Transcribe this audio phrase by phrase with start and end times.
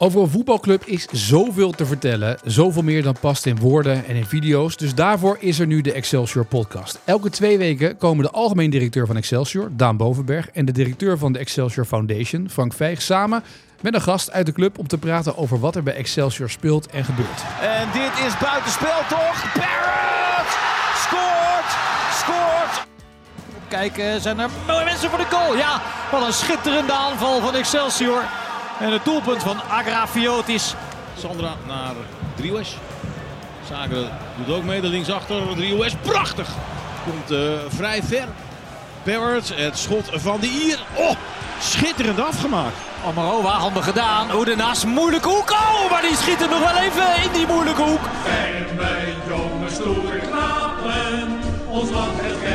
[0.00, 2.38] Over een voetbalclub is zoveel te vertellen.
[2.44, 4.76] Zoveel meer dan past in woorden en in video's.
[4.76, 6.98] Dus daarvoor is er nu de Excelsior podcast.
[7.04, 11.32] Elke twee weken komen de algemeen directeur van Excelsior, Daan Bovenberg, en de directeur van
[11.32, 13.42] de Excelsior Foundation, Frank Vijg, samen
[13.80, 16.86] met een gast uit de club om te praten over wat er bij Excelsior speelt
[16.86, 17.42] en gebeurt.
[17.60, 19.52] En dit is buitenspel toch?
[19.54, 20.50] Barrett
[20.94, 21.70] scoort!
[22.12, 22.86] Scoort!
[23.68, 25.56] Kijken, zijn er mooie mensen voor de goal.
[25.56, 28.22] Ja, wat een schitterende aanval van Excelsior.
[28.80, 30.74] En het doelpunt van Agrafiotis.
[31.18, 31.94] Sandra naar
[32.36, 32.76] Driehuis.
[33.68, 35.42] Zager doet ook mee, de linksachter.
[35.56, 36.48] Driehuis, prachtig.
[37.04, 38.26] Komt uh, vrij ver.
[39.02, 40.78] Barrett, het schot van de Ier.
[40.94, 41.16] Oh,
[41.60, 42.76] schitterend afgemaakt.
[43.06, 44.34] Amarova, handig gedaan.
[44.34, 45.50] Oedenas, moeilijke hoek.
[45.50, 48.04] Oh, maar die schiet er nog wel even in die moeilijke hoek.
[48.26, 51.38] En wij jonge stoere knapen,
[51.68, 52.47] ons land het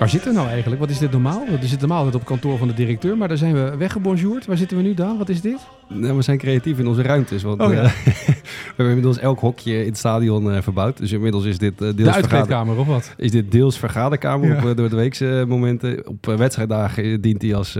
[0.00, 0.80] Waar zitten we nou eigenlijk?
[0.80, 1.44] Wat is dit normaal?
[1.60, 4.46] We zitten normaal op kantoor van de directeur, maar daar zijn we weggebonjourd.
[4.46, 5.18] Waar zitten we nu dan?
[5.18, 5.58] Wat is dit?
[5.88, 7.42] Nou, we zijn creatief in onze ruimtes.
[7.42, 7.82] Want Oh, ja.
[7.82, 8.32] eh, we
[8.66, 10.98] hebben inmiddels elk hokje in het stadion eh, verbouwd.
[10.98, 13.14] Dus inmiddels is dit, eh, deels, De of wat?
[13.16, 14.70] is dit deels vergaderkamer Ja.
[14.70, 16.06] op door de weekse momenten.
[16.06, 17.78] Op wedstrijddagen dient hij als,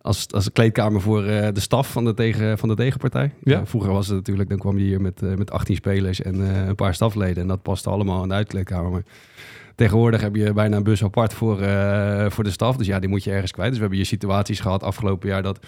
[0.00, 3.32] als, als kleedkamer voor de staf van de, tegen, van de tegenpartij.
[3.42, 3.58] Ja.
[3.60, 6.74] Eh, vroeger was het natuurlijk, dan kwam je hier met, met 18 spelers en een
[6.74, 7.42] paar stafleden.
[7.42, 8.90] En dat paste allemaal in de uitkleedkamer.
[8.90, 9.02] Maar
[9.80, 12.76] Tegenwoordig heb je bijna een bus apart voor, eh, voor de staf.
[12.76, 13.68] Dus ja, die moet je ergens kwijt.
[13.68, 15.58] Dus we hebben hier situaties gehad afgelopen jaar dat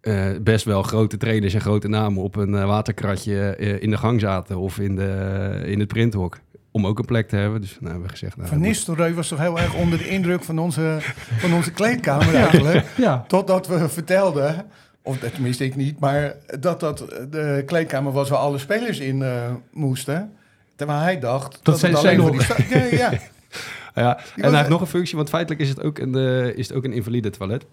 [0.00, 4.20] eh, best wel grote trainers en grote namen op een eh, waterkratje in de gang
[4.20, 6.38] zaten of in, de, in het printhok.
[6.70, 7.60] Om ook een plek te hebben.
[7.60, 8.36] Dus nou, hebben we gezegd.
[8.36, 10.96] Nou, Van dat Nistelrooy was toch heel erg onder de indruk van onze,
[11.38, 12.86] van onze kleedkamer eigenlijk.
[12.96, 13.24] Ja.
[13.28, 14.64] Totdat we vertelden,
[15.02, 16.98] of dat- tenminste ik niet, maar dat dat
[17.30, 19.24] de kleedkamer was waar alle spelers in
[19.72, 20.32] moesten.
[20.76, 23.18] Terwijl hij dacht dat, zijn alleen zijn voor die sta- ja, ja.
[23.94, 26.14] Ja, en hij heeft nog een functie, want feitelijk is het ook een,
[26.56, 27.66] is het ook een invalide toilet.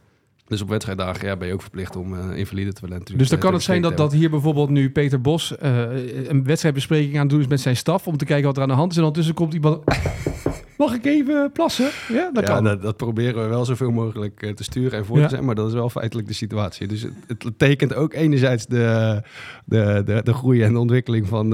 [0.49, 3.37] Dus op wedstrijddagen ja, ben je ook verplicht om een invalide toilet natuurlijk Dus dan
[3.37, 7.15] eh, kan te het zijn dat, dat hier bijvoorbeeld nu Peter Bos eh, een wedstrijdbespreking
[7.15, 8.91] aan het doen is met zijn staf om te kijken wat er aan de hand
[8.91, 8.97] is.
[8.97, 9.83] En ondertussen komt iemand.
[10.77, 11.89] Mag ik even plassen?
[12.07, 12.63] Ja, dat ja, kan.
[12.63, 15.23] dat, dat proberen we wel zoveel mogelijk te sturen en voor Ja.
[15.23, 16.87] te zijn, maar dat is wel feitelijk de situatie.
[16.87, 19.21] Dus het, het tekent ook enerzijds de,
[19.65, 21.49] de, de, de groei en de ontwikkeling van,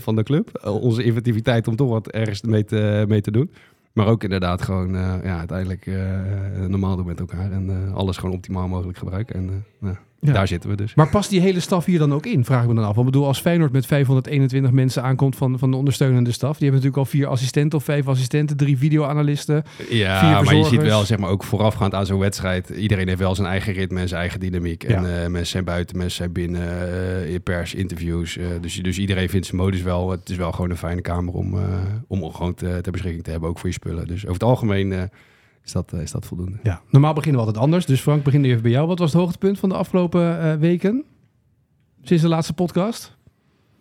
[0.00, 0.66] van de club.
[0.80, 3.50] Onze inventiviteit om toch wat ergens mee te, mee te doen.
[3.96, 8.16] Maar ook inderdaad gewoon eh, ja, uiteindelijk eh, normaal doen met elkaar en eh, alles
[8.16, 9.34] gewoon optimaal mogelijk gebruiken.
[9.34, 10.32] En ja, Ja.
[10.32, 10.94] daar zitten we dus.
[10.94, 12.44] Maar past die hele staf hier dan ook in?
[12.44, 12.94] Vraag ik me dan af.
[12.94, 16.56] Want ik bedoel, als Feyenoord met 521 mensen aankomt van, van de ondersteunende staf.
[16.58, 19.62] Die hebben natuurlijk al vier assistenten of vijf assistenten, drie videoanalisten.
[19.88, 22.68] Ja, Vier maar je ziet wel, zeg maar, ook voorafgaand aan zo'n wedstrijd.
[22.68, 24.88] Iedereen heeft wel zijn eigen ritme en zijn eigen dynamiek.
[24.88, 24.96] Ja.
[24.96, 28.36] En eh, mensen zijn buiten, mensen zijn binnen, in pers, interviews.
[28.36, 30.10] eh, dus, dus iedereen vindt zijn modus wel.
[30.10, 31.54] Het is wel gewoon een fijne kamer om,
[32.08, 34.06] om gewoon te, ter beschikking te hebben, ook voor je spullen.
[34.06, 35.10] Dus over het algemeen
[35.66, 36.58] is, dat, eh, is dat voldoende.
[36.62, 36.80] Ja.
[36.90, 37.86] Normaal beginnen we altijd anders.
[37.86, 38.86] Dus Frank, begin even bij jou.
[38.86, 41.04] Wat was het hoogtepunt van de afgelopen eh, weken?
[42.02, 43.16] Sinds de laatste podcast?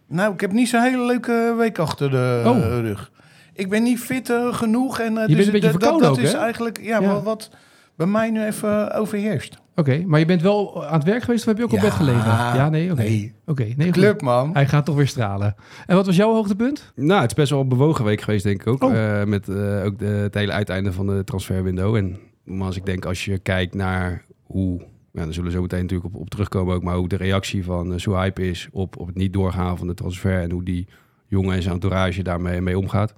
[0.07, 2.57] Nou, ik heb niet zo'n hele leuke week achter de Oh.
[2.81, 3.11] rug.
[3.53, 4.99] Ik ben niet fit eh, genoeg.
[4.99, 7.07] En, eh, bent dus een beetje dat- dat, ook, is eigenlijk ja, Ja.
[7.07, 7.49] Wel wat
[7.95, 9.57] bij mij nu even overheerst.
[9.75, 11.91] Oké, maar je bent wel aan het werk geweest of heb je ook op bed
[11.91, 12.25] gelegen?
[12.25, 13.01] Ja, nee, oké.
[13.01, 13.33] Nee.
[13.45, 13.91] Oké, nee, goed.
[13.91, 14.49] Club, man.
[14.53, 15.55] Hij gaat toch weer stralen.
[15.85, 16.91] En wat was jouw hoogtepunt?
[16.95, 18.83] Nou, het is best wel een bewogen week geweest, denk ik ook.
[18.83, 19.19] Oh.
[19.21, 21.95] Eh, met eh, ook de, het hele uiteinde van de transferwindow.
[21.95, 22.19] En
[22.59, 24.79] als ik denk, als je kijkt naar hoe...
[25.11, 26.83] Ja, daar zullen we zo meteen natuurlijk op, op terugkomen ook.
[26.83, 29.93] Maar hoe de reactie van uh, Suhype is op, op het niet doorgaan van de
[29.93, 30.41] transfer.
[30.41, 30.87] En hoe die
[31.27, 33.13] jongen en zijn entourage daarmee mee omgaat.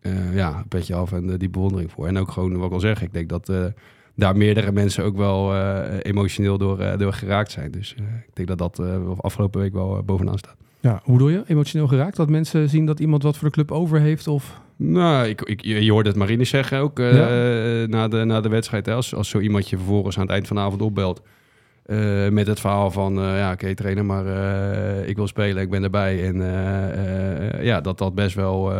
[0.00, 2.06] Eh, ja, een petje af en die bewondering voor.
[2.06, 3.64] En ook gewoon, wat ik al zeg, ik denk dat eh,
[4.20, 7.70] daar meerdere mensen ook wel eh, emotioneel door, eh, door geraakt zijn.
[7.70, 8.82] Dus eh, ik denk dat dat
[9.20, 10.56] afgelopen week wel bovenaan staat.
[10.80, 11.42] Ja, hoe bedoel je?
[11.46, 12.16] Emotioneel geraakt?
[12.16, 14.28] Dat mensen zien dat iemand wat voor de club over heeft?
[14.28, 14.60] Of...
[14.76, 18.86] Nou, ik, ik, je hoorde het Marines zeggen ook na, de, na de wedstrijd.
[18.86, 21.22] Hè, als, als zo iemand je vervolgens aan het eind van de avond opbelt.
[22.30, 24.26] met het verhaal van, ja, oké trainer, maar
[25.06, 26.26] ik wil spelen, ik ben erbij.
[26.26, 26.36] En
[27.64, 28.72] ja, dat dat best wel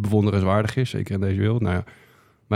[0.00, 1.60] bewonderenswaardig is, zeker in deze wereld.
[1.60, 1.84] Nou ja,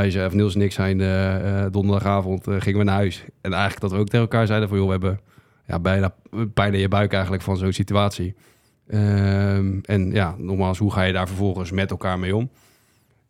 [0.03, 3.25] zei, of Niels en ik zijn eh, eh, donderdagavond eh, gingen we naar huis.
[3.41, 5.21] En eigenlijk dat we ook tegen elkaar zeiden van, joh, we hebben
[5.67, 6.15] ja, bijna
[6.55, 8.35] pijn in je buik eigenlijk van zo'n situatie.
[8.87, 12.51] Ehm, en ja, nogmaals, hoe ga je daar vervolgens met elkaar mee om?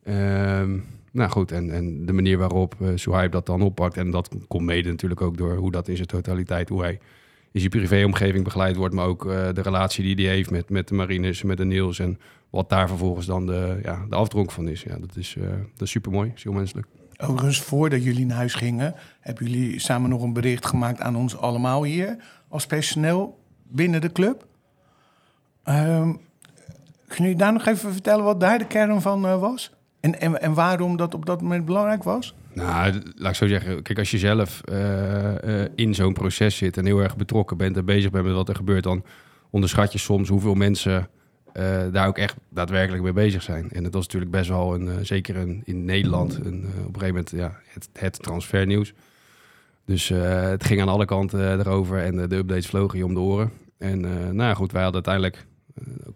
[0.03, 0.77] Ehm,
[1.11, 3.97] nou goed, en, en de manier waarop uh, Suhaib dat dan oppakt.
[3.97, 6.99] En dat komt mede natuurlijk ook door hoe dat in zijn totaliteit, hoe hij
[7.51, 8.95] in zijn privéomgeving begeleid wordt.
[8.95, 11.99] Maar ook de relatie die hij heeft met, met de Marines, met de Niels.
[11.99, 12.19] En
[12.55, 14.83] wat daar vervolgens dan de, ja, de afdronk van is.
[14.83, 16.87] Ja, dat is, uh, dat is super mooi, is heel menselijk.
[17.17, 21.37] Overigens, voordat jullie naar huis gingen, hebben jullie samen nog een bericht gemaakt aan ons
[21.37, 22.17] allemaal hier
[22.47, 24.45] als personeel binnen de club.
[25.65, 26.19] Um,
[27.07, 29.71] Kun je daar nog even vertellen wat daar de kern van eh, was?
[29.99, 32.35] En, en, en waarom dat op dat moment belangrijk was?
[32.53, 33.81] Nou, laat ik zo zeggen.
[33.81, 37.85] Kijk, als je zelf eh, in zo'n proces zit en heel erg betrokken bent en
[37.85, 39.03] bezig bent met wat er gebeurt, dan
[39.49, 41.09] onderschat je soms hoeveel mensen
[41.55, 43.71] eh, daar ook echt daadwerkelijk mee bezig zijn.
[43.71, 46.93] En dat was natuurlijk best wel een, eh, zeker een, in Nederland, een, eh, op
[46.93, 48.93] een gegeven moment ja, het, het transfernieuws.
[49.85, 53.51] Dus het ging aan alle kanten erover en de updates vlogen je om de oren.
[53.77, 55.45] En nou ja, goed, wij hadden uiteindelijk,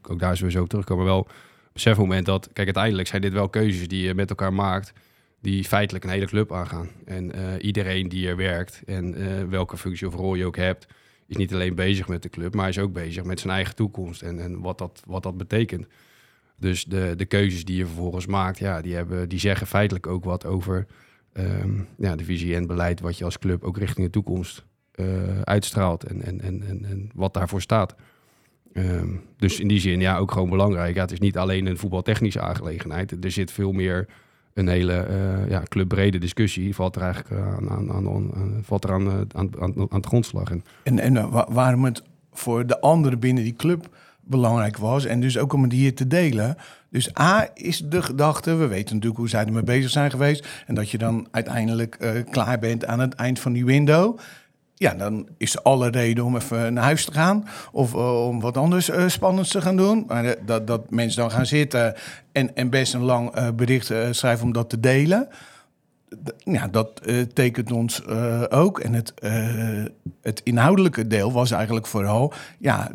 [0.02, 1.28] ook, daar zullen we zo op terugkomen, wel
[1.74, 4.94] besef moment dat, kijk, uiteindelijk zijn dit wel keuzes die je met elkaar maakt
[5.42, 6.90] die feitelijk een hele club aangaan.
[7.06, 7.32] En
[7.62, 10.88] iedereen die er werkt en welke functie of rol je ook hebt,
[11.30, 14.22] is niet alleen bezig met de club, maar is ook bezig met zijn eigen toekomst
[14.22, 15.88] en, en wat, dat, wat dat betekent.
[16.58, 20.24] Dus de, de keuzes die je vervolgens maakt, ja, die, hebben, die zeggen feitelijk ook
[20.24, 20.86] wat over
[21.34, 25.42] ehm, ja, de visie en beleid wat je als club ook richting de toekomst eh,
[25.42, 27.96] uitstraalt en, en, en, en, en wat daarvoor staat.
[28.74, 30.96] Ehm, dus in die zin, ja, ook gewoon belangrijk.
[30.96, 33.24] Ja, het is niet alleen een voetbaltechnische aangelegenheid.
[33.24, 34.08] Er zit veel meer
[34.54, 36.76] een hele eh, ja, clubbrede discussie.
[36.76, 40.06] Valt er eigenlijk eh, aan, aan, aan, aan- valt er eh, aan, aan, aan het
[40.06, 40.50] grondslag.
[40.52, 42.04] En En, en wa- waarom het
[42.34, 45.06] voor de anderen binnen die club belangrijk was.
[45.06, 46.56] En dus ook om het hier te delen.
[46.90, 50.48] Dus A is de gedachte, we weten natuurlijk hoe zij ermee bezig zijn geweest.
[50.68, 54.18] En dat je dan uiteindelijk klaar bent aan het eind van die window.
[54.80, 57.48] Ja, dan is alle reden om even naar huis te gaan.
[57.72, 60.04] Of eh, om wat anders eh, spannends te gaan doen.
[60.08, 61.96] Maar eh, dat, dat mensen dan gaan zitten
[62.32, 65.28] en, en best een lang bericht schrijven om dat te delen.
[66.38, 67.02] Ja, dat
[67.34, 68.08] tekent ons
[68.50, 68.80] ook.
[68.80, 69.14] En het,
[70.22, 72.34] het inhoudelijke deel was eigenlijk vooral...
[72.60, 72.92] ja,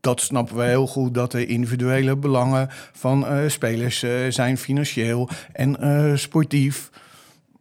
[0.00, 1.14] dat snappen we heel goed...
[1.14, 6.90] dat de individuele belangen van spelers zijn financieel en sportief...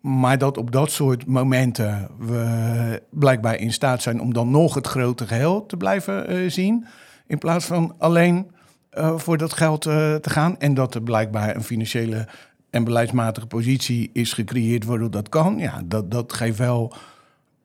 [0.01, 4.87] Maar dat op dat soort momenten we blijkbaar in staat zijn om dan nog het
[4.87, 6.85] grote geheel te blijven eh, zien.
[7.27, 8.51] In plaats van alleen
[8.89, 10.59] eh, voor dat geld eh, te gaan.
[10.59, 12.27] En dat er blijkbaar een financiële
[12.69, 15.57] en beleidsmatige positie is gecreëerd waardoor dat kan.
[15.57, 16.93] Ja, dat, dat geeft wel,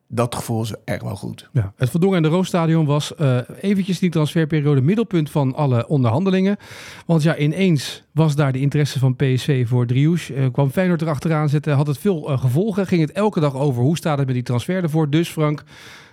[0.07, 1.49] dat gevoel is echt wel goed.
[1.53, 5.87] Ja, het Van Dongen en de Roosstadion was eh, eventjes die transferperiode middelpunt van alle
[5.87, 6.57] onderhandelingen.
[7.05, 10.33] Want ja, ineens was daar de interesse van PSV voor Driouche.
[10.33, 12.87] Eh, kwam Feyenoord erachteraan zitten, had het veel eh, gevolgen.
[12.87, 15.09] Ging het elke dag over hoe staat het met die transfer ervoor.
[15.09, 15.63] Dus Frank,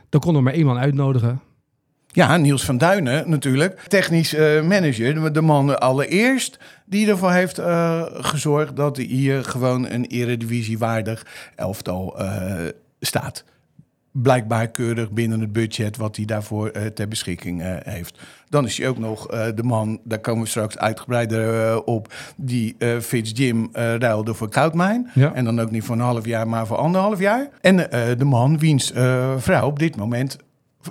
[0.09, 1.41] dan kon er maar één man uitnodigen.
[2.15, 3.81] Ja, Niels van Duinen natuurlijk.
[3.89, 5.15] Technisch eh, manager.
[5.15, 7.61] De- De man allereerst die ervoor heeft
[8.25, 12.17] gezorgd dat hier gewoon een eredivisiewaardig elftal
[13.01, 13.45] staat.
[14.13, 18.21] Blijkbaar keurig binnen het budget wat hij daarvoor eh, ter beschikking eh, heeft.
[18.49, 22.75] Dan is hij ook nog eh, de man, daar komen we straks uitgebreider op, die
[22.79, 25.11] eh Fitz Jim ruilde voor Koudmijn.
[25.15, 25.35] Ja.
[25.35, 27.49] En dan ook niet voor een half jaar, maar voor anderhalf jaar.
[27.61, 27.77] En
[28.19, 28.93] de man wiens
[29.37, 30.37] vrouw op dit moment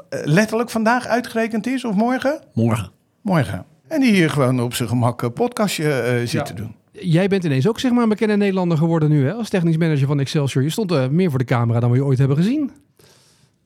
[0.10, 2.40] letterlijk vandaag uitgerekend is, of morgen?
[2.54, 2.92] Morgen.
[3.22, 3.66] Morgen.
[3.88, 6.42] En die hier gewoon op zijn gemak een podcastje zit Ja.
[6.42, 6.76] te doen.
[6.92, 10.08] Jij bent ineens ook zeg maar een bekende Nederlander geworden nu hè, als technisch manager
[10.08, 10.64] van Excelsior.
[10.64, 12.72] Je stond meer voor de camera dan we je ooit hebben gezien.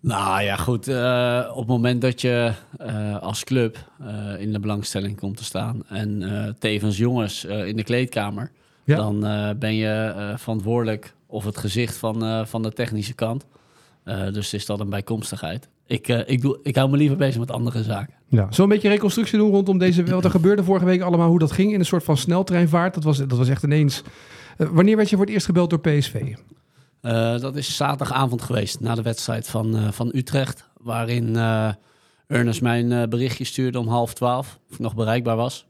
[0.06, 0.88] Nou ja, goed.
[0.88, 5.44] eh, op het moment dat je eh, als club eh, in de belangstelling komt te
[5.44, 8.52] staan en tevens jongens in de kleedkamer,
[8.84, 8.96] Ja.
[8.96, 9.20] dan
[9.60, 13.46] ben je verantwoordelijk of het gezicht van, van de technische kant.
[14.32, 15.70] Dus is dat een bijkomstigheid.
[15.88, 18.14] Ik, ik, doe, ik hou me liever bezig met andere zaken.
[18.28, 20.04] Ja, zo'n beetje reconstructie doen rondom deze...
[20.04, 22.94] Wat er gebeurde vorige week allemaal, hoe dat ging in een soort van sneltreinvaart.
[22.94, 24.04] Dat was, dat was echt ineens...
[24.58, 26.36] Wanneer werd je voor het eerst gebeld door PSV?
[27.06, 30.70] Eh, dat is zaterdagavond geweest, na de wedstrijd van, eh, van Utrecht.
[30.78, 31.70] Waarin eh
[32.28, 35.66] Ernest mij een eh, berichtje stuurde om half twaalf, of ik nog bereikbaar was.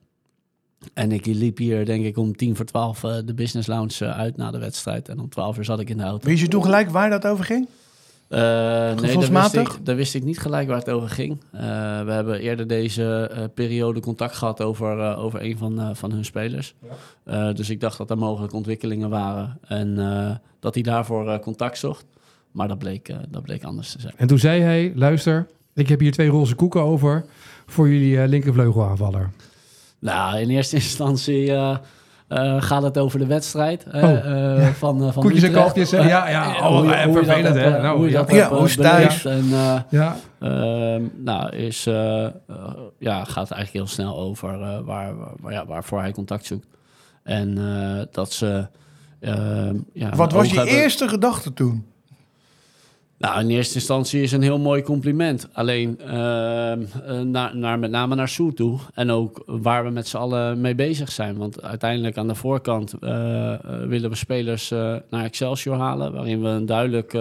[0.94, 4.52] En ik liep hier, denk ik, om tien voor twaalf de business lounge uit na
[4.52, 5.10] de wedstrijd.
[5.10, 6.28] En om twaalf uur zat ik in de auto.
[6.28, 7.68] Wist je toen gelijk waar dat over ging?
[8.28, 11.42] Eh, nee, daar wist, ik, daar wist ik niet gelijk waar het over ging.
[11.52, 11.62] Eh,
[12.04, 16.76] we hebben eerder deze eh, periode contact gehad over, over een van, van hun spelers.
[17.54, 19.96] Dus ik dacht dat er mogelijke ontwikkelingen waren en
[20.60, 22.06] dat hij daarvoor contact zocht.
[22.52, 24.14] Maar dat bleek, dat bleek anders te zijn.
[24.18, 27.26] En toen zei hij, luister, ik heb hier twee roze koeken over
[27.66, 29.32] voor jullie linkervleugelaanvaller.
[30.00, 31.54] Nou, in eerste instantie
[32.28, 34.12] eh, gaat het over de wedstrijd eh, Oh,
[34.66, 35.98] eh, van, eh, van Koetjes en kalfjes, hè?
[36.08, 36.48] Ja, ja.
[36.70, 37.82] Oh, hoe vervelend, hè?
[37.82, 39.26] Nou, hoe je dat Ja, hoe is het thuis?
[39.26, 41.84] En, eh, Ja, Ehm, nou, is,
[43.00, 46.68] ja, gaat eigenlijk heel snel over eh, waar, waar, ja, waarvoor hij contact zoekt.
[47.24, 48.68] En eh, dat ze.
[49.20, 51.86] ehm, ja, Wat was je hebben- eerste gedachte toen?
[53.18, 55.48] Nou, in eerste instantie is een heel mooi compliment.
[55.54, 58.80] Alleen ehm, eh, naar, naar, met name naar Soe toe.
[58.94, 61.38] En ook waar we met z'n allen mee bezig zijn.
[61.38, 64.70] Want uiteindelijk aan de voorkant eh, eh, willen we spelers
[65.10, 66.14] naar Excelsior halen.
[66.14, 67.18] Waarin we een duidelijk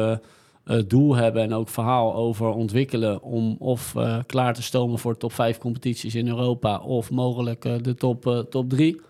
[0.86, 3.94] doel hebben en ook verhaal over ontwikkelen om of
[4.26, 9.00] klaar te stomen voor top 5 competities in Europa of mogelijk de top, top 3.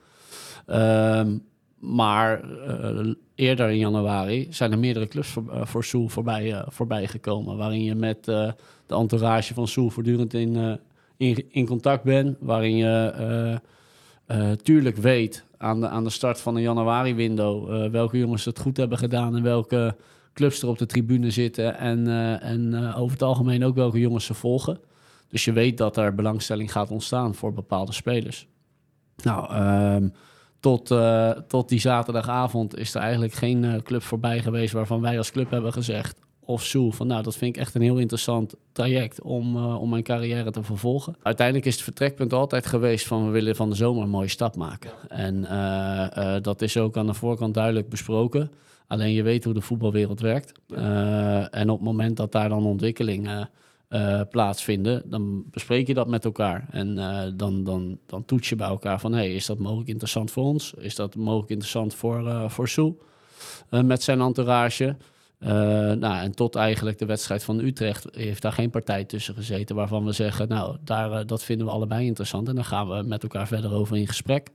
[1.87, 6.63] Maar eh, eerder in januari zijn er meerdere clubs voor, eh, voor Soel voorbij, eh,
[6.67, 7.57] voorbij gekomen.
[7.57, 8.55] Waarin je met de
[8.87, 10.79] entourage van Soel voortdurend in,
[11.17, 12.37] in, in contact bent.
[12.41, 13.61] Waarin je
[14.63, 18.99] tuurlijk weet aan de, aan de start van de januari-window welke jongens het goed hebben
[18.99, 19.97] gedaan en welke
[20.33, 21.79] clubs er op de tribune zitten.
[21.79, 22.07] En,
[22.41, 24.79] en over het algemeen ook welke jongens ze volgen.
[25.29, 28.47] Dus je weet dat er belangstelling gaat ontstaan voor bepaalde spelers.
[29.23, 30.09] Nou, ehm,
[30.65, 35.19] tot, eh, tot die zaterdagavond is er eigenlijk geen eh, club voorbij geweest waarvan wij
[35.19, 36.21] als club hebben gezegd.
[36.41, 39.89] Of Soel, van nou, dat vind ik echt een heel interessant traject om, eh, om
[39.89, 41.17] mijn carrière te vervolgen.
[41.23, 44.57] Uiteindelijk is het vertrekpunt altijd geweest van we willen van de zomer een mooie stap
[44.57, 44.91] maken.
[45.09, 45.43] En
[46.43, 48.51] dat is ook aan de voorkant duidelijk besproken.
[48.87, 50.53] Alleen je weet hoe de voetbalwereld werkt.
[51.51, 53.51] En op het moment dat daar dan ontwikkelingen
[53.95, 56.67] eh, plaatsvinden, dan bespreek je dat met elkaar.
[56.71, 60.31] En eh, dan, dan, dan toets je bij elkaar van, hey, is dat mogelijk interessant
[60.31, 60.75] voor ons?
[60.79, 62.95] Is dat mogelijk interessant voor, eh voor
[63.69, 64.97] met zijn entourage?
[65.39, 70.05] Nou, en tot eigenlijk de wedstrijd van Utrecht heeft daar geen partij tussen gezeten waarvan
[70.05, 73.47] we zeggen, nou, daar, dat vinden we allebei interessant en dan gaan we met elkaar
[73.47, 74.49] verder over in gesprek.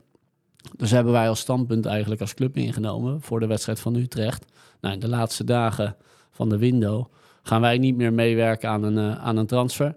[0.78, 4.46] Dus hebben wij als standpunt eigenlijk als club ingenomen voor de wedstrijd van Utrecht.
[4.82, 5.96] Nou, in de laatste dagen
[6.32, 7.06] van de window
[7.50, 9.96] gaan wij niet meer meewerken aan een, eh, aan een transfer.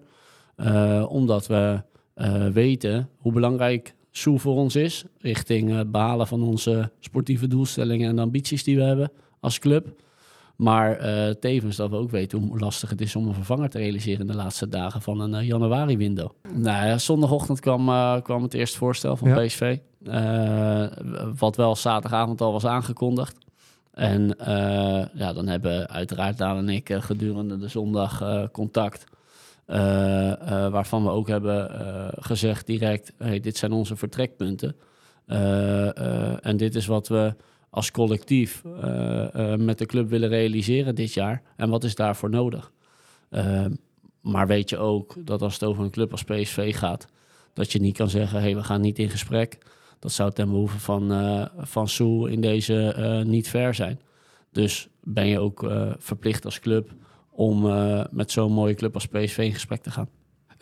[0.56, 1.82] Eh, omdat we
[2.14, 5.04] eh, weten hoe belangrijk Soe voor ons is.
[5.18, 10.00] Richting het behalen van onze sportieve doelstellingen en ambities die we hebben als club.
[10.56, 10.98] Maar
[11.40, 14.26] tevens dat we ook weten hoe lastig het is om een vervanger te realiseren in
[14.26, 16.30] de laatste dagen van een januari-window.
[16.54, 17.84] Nou ja, zondagochtend kwam,
[18.22, 19.44] kwam het eerste voorstel van Ja.
[19.44, 19.78] PSV.
[21.38, 23.36] wat wel zaterdagavond al was aangekondigd.
[23.92, 29.04] En eh, ja, dan hebben uiteraard Daan en ik eh, gedurende de zondag eh, contact.
[30.70, 31.70] waarvan we ook hebben
[32.18, 34.76] gezegd direct: hey, dit zijn onze vertrekpunten.
[36.42, 37.34] En dit is wat we
[37.70, 38.62] als collectief
[39.56, 41.42] met de club willen realiseren dit jaar.
[41.56, 42.72] En wat is daarvoor nodig?
[44.20, 47.06] Maar weet je ook dat als het over een club als PSV gaat,
[47.52, 49.58] dat je niet kan zeggen: hey, we gaan niet in gesprek.
[50.02, 54.00] Dat zou ten behoeve van, eh van Soe in deze eh, niet fair zijn.
[54.50, 56.90] Dus ben je ook eh, verplicht als club
[57.30, 57.62] om
[58.10, 60.08] met zo'n mooie club als PSV in gesprek te gaan.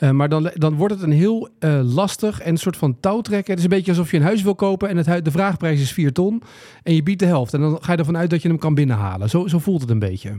[0.01, 3.51] Eh, maar dan, dan wordt het een heel eh, lastig en een soort van touwtrekken.
[3.51, 5.93] Het is een beetje alsof je een huis wil kopen en het, de vraagprijs is
[5.93, 6.43] 4 ton.
[6.83, 7.55] En je biedt de helft.
[7.55, 9.29] En dan ga je ervan uit dat je hem kan binnenhalen.
[9.29, 10.33] Zo, zo voelt het een beetje.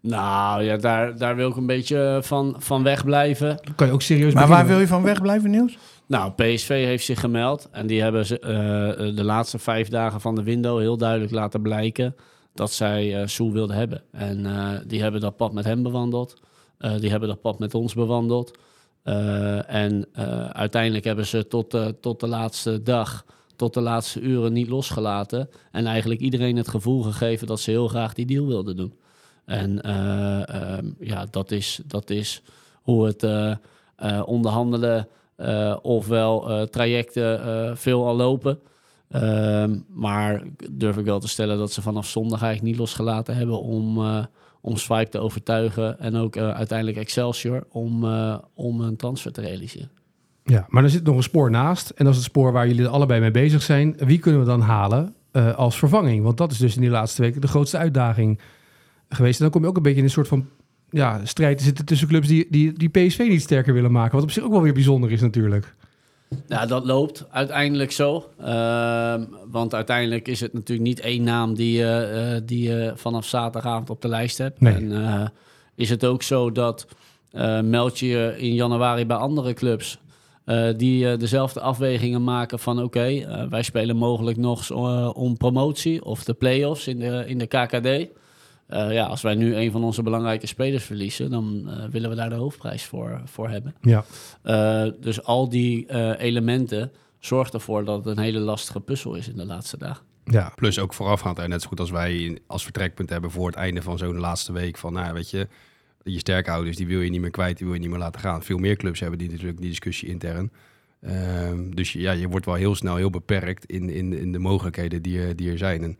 [0.00, 3.58] Nou ja, daar, daar wil ik een beetje van, van wegblijven.
[3.62, 5.78] Dan kan je ook serieus Maar waar wil je van wegblijven, Niels?
[6.06, 10.34] Nou, PSV heeft zich gemeld en die hebben ze, eh, de laatste vijf dagen van
[10.34, 12.14] de window heel duidelijk laten blijken
[12.54, 14.02] dat zij eh Soel wilden hebben.
[14.12, 16.40] En eh, die hebben dat pad met hem bewandeld.
[16.78, 18.58] Eh, die hebben dat pad met ons bewandeld.
[19.02, 23.24] Eh, en eh, uiteindelijk hebben ze tot, eh, tot de laatste dag,
[23.56, 25.48] tot de laatste uren niet losgelaten.
[25.72, 28.94] En eigenlijk iedereen het gevoel gegeven dat ze heel graag die deal wilden doen.
[29.44, 32.42] En eh, ehm, ja, dat is, dat is
[32.82, 33.26] hoe het
[34.24, 35.08] onderhandelen
[35.82, 38.60] ofwel trajecten veel al lopen.
[39.08, 43.60] Ehm, maar durf ik wel te stellen dat ze vanaf zondag eigenlijk niet losgelaten hebben
[43.60, 43.98] om,
[44.60, 45.98] om Swipe te overtuigen.
[45.98, 49.90] En ook eh, uiteindelijk Excelsior om, eh, om een transfer te realiseren.
[50.44, 51.90] Ja, maar er zit nog een spoor naast.
[51.90, 53.96] En dat is het spoor waar jullie allebei mee bezig zijn.
[53.98, 56.22] Wie kunnen we dan halen eh, als vervanging?
[56.24, 58.40] Want dat is dus in die laatste weken de grootste uitdaging
[59.08, 59.36] geweest.
[59.36, 60.48] En dan kom je ook een beetje in een soort van
[60.90, 64.14] ja, strijd te zitten tussen clubs die, die, die PSV niet sterker willen maken.
[64.14, 65.74] Wat op zich ook wel weer bijzonder is natuurlijk.
[66.48, 68.30] Ja, dat loopt uiteindelijk zo.
[68.40, 73.26] Ehm, want uiteindelijk is het natuurlijk niet één naam die, je, eh, die je vanaf
[73.26, 74.60] zaterdagavond op de lijst hebt.
[74.60, 74.74] Nee.
[74.74, 75.26] En eh,
[75.74, 76.86] is het ook zo dat
[77.30, 79.98] eh, meld je je in januari bij andere clubs...
[80.76, 82.82] die dezelfde afwegingen maken van...
[82.82, 84.70] oké, wij spelen mogelijk nog
[85.14, 88.08] om promotie of de play-offs in de, in de KKD...
[88.68, 91.30] Eh, ja, als wij nu een van onze belangrijke spelers verliezen...
[91.30, 93.74] dan eh, willen we daar de hoofdprijs voor, voor hebben.
[93.80, 94.04] Ja.
[94.44, 99.28] Uh, dus al die uh, elementen zorgt ervoor dat het een hele lastige puzzel is
[99.28, 100.04] in de laatste dagen.
[100.24, 100.52] Ja.
[100.54, 103.82] Plus ook voorafgaand, en net zo goed als wij als vertrekpunt hebben voor het einde
[103.82, 104.76] van zo'n laatste week.
[104.76, 105.48] Van, nou, weet je,
[106.02, 108.42] je sterkhouders, die wil je niet meer kwijt, die wil je niet meer laten gaan.
[108.42, 110.52] Veel meer clubs hebben die natuurlijk die discussie intern.
[111.50, 115.02] Um, dus ja, je wordt wel heel snel heel beperkt in, in, in de mogelijkheden
[115.02, 115.82] die, die er zijn.
[115.82, 115.98] En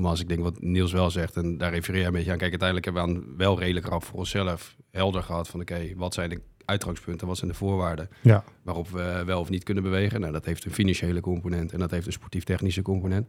[0.00, 2.38] maar als ik denk wat Niels wel zegt, en daar refereer je een beetje aan.
[2.38, 5.94] Kijk, uiteindelijk hebben we aan wel redelijk rap voor onszelf helder gehad van oké, okay,
[5.96, 8.44] wat zijn de uitgangspunten, wat zijn de voorwaarden ja.
[8.62, 10.20] waarop we wel of niet kunnen bewegen.
[10.20, 13.28] Nou, dat heeft een financiële component en dat heeft een sportief-technische component.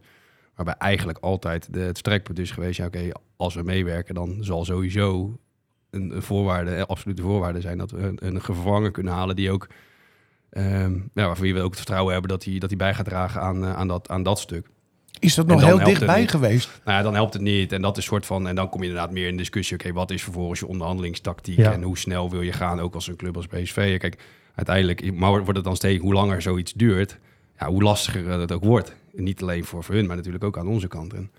[0.54, 4.36] Waarbij eigenlijk altijd de, het strekpunt is geweest, ja oké, okay, als we meewerken, dan
[4.40, 5.38] zal sowieso
[5.90, 9.50] een, een voorwaarde, een absolute voorwaarde zijn dat we een, een vervanger kunnen halen die
[9.50, 9.68] ook,
[10.50, 13.40] ehm ja, waarvan we ook het vertrouwen hebben dat hij, dat hij bij gaat dragen
[13.40, 14.68] aan, eh, aan, dat, aan dat stuk.
[15.22, 16.80] Is dat nog heel dichtbij geweest?
[16.84, 17.72] Nou ja, dan helpt het niet.
[17.72, 18.48] En dat is soort van.
[18.48, 19.76] En dan kom je inderdaad meer in discussie.
[19.76, 21.56] Oké, wat is vervolgens je onderhandelingstactiek?
[21.56, 21.72] Ja.
[21.72, 23.98] En hoe snel wil je gaan, ook als een club als PSV?
[23.98, 24.18] Kijk,
[24.54, 27.18] uiteindelijk maar wordt het dan steeds hoe langer zoiets duurt,
[27.58, 28.94] ja, hoe lastiger het ook wordt.
[29.16, 31.12] En niet alleen voor, voor hun, maar natuurlijk ook aan onze kant.
[31.12, 31.30] En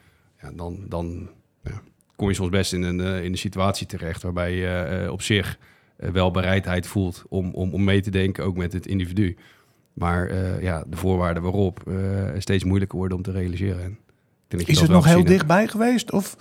[0.41, 1.29] ja, dan, dan
[1.63, 1.81] ja,
[2.15, 5.21] kom je soms best in een, eh, in een situatie terecht waarbij je eh, op
[5.21, 5.57] zich
[5.97, 9.37] eh, wel bereidheid voelt om, om, om mee te denken, ook met het individu.
[9.93, 11.95] Maar eh, ja, de voorwaarden waarop eh,
[12.37, 13.83] steeds moeilijker worden om te realiseren.
[13.83, 13.97] En ik
[14.47, 16.11] denk dat je Is het nog heel dichtbij geweest?
[16.11, 16.37] Of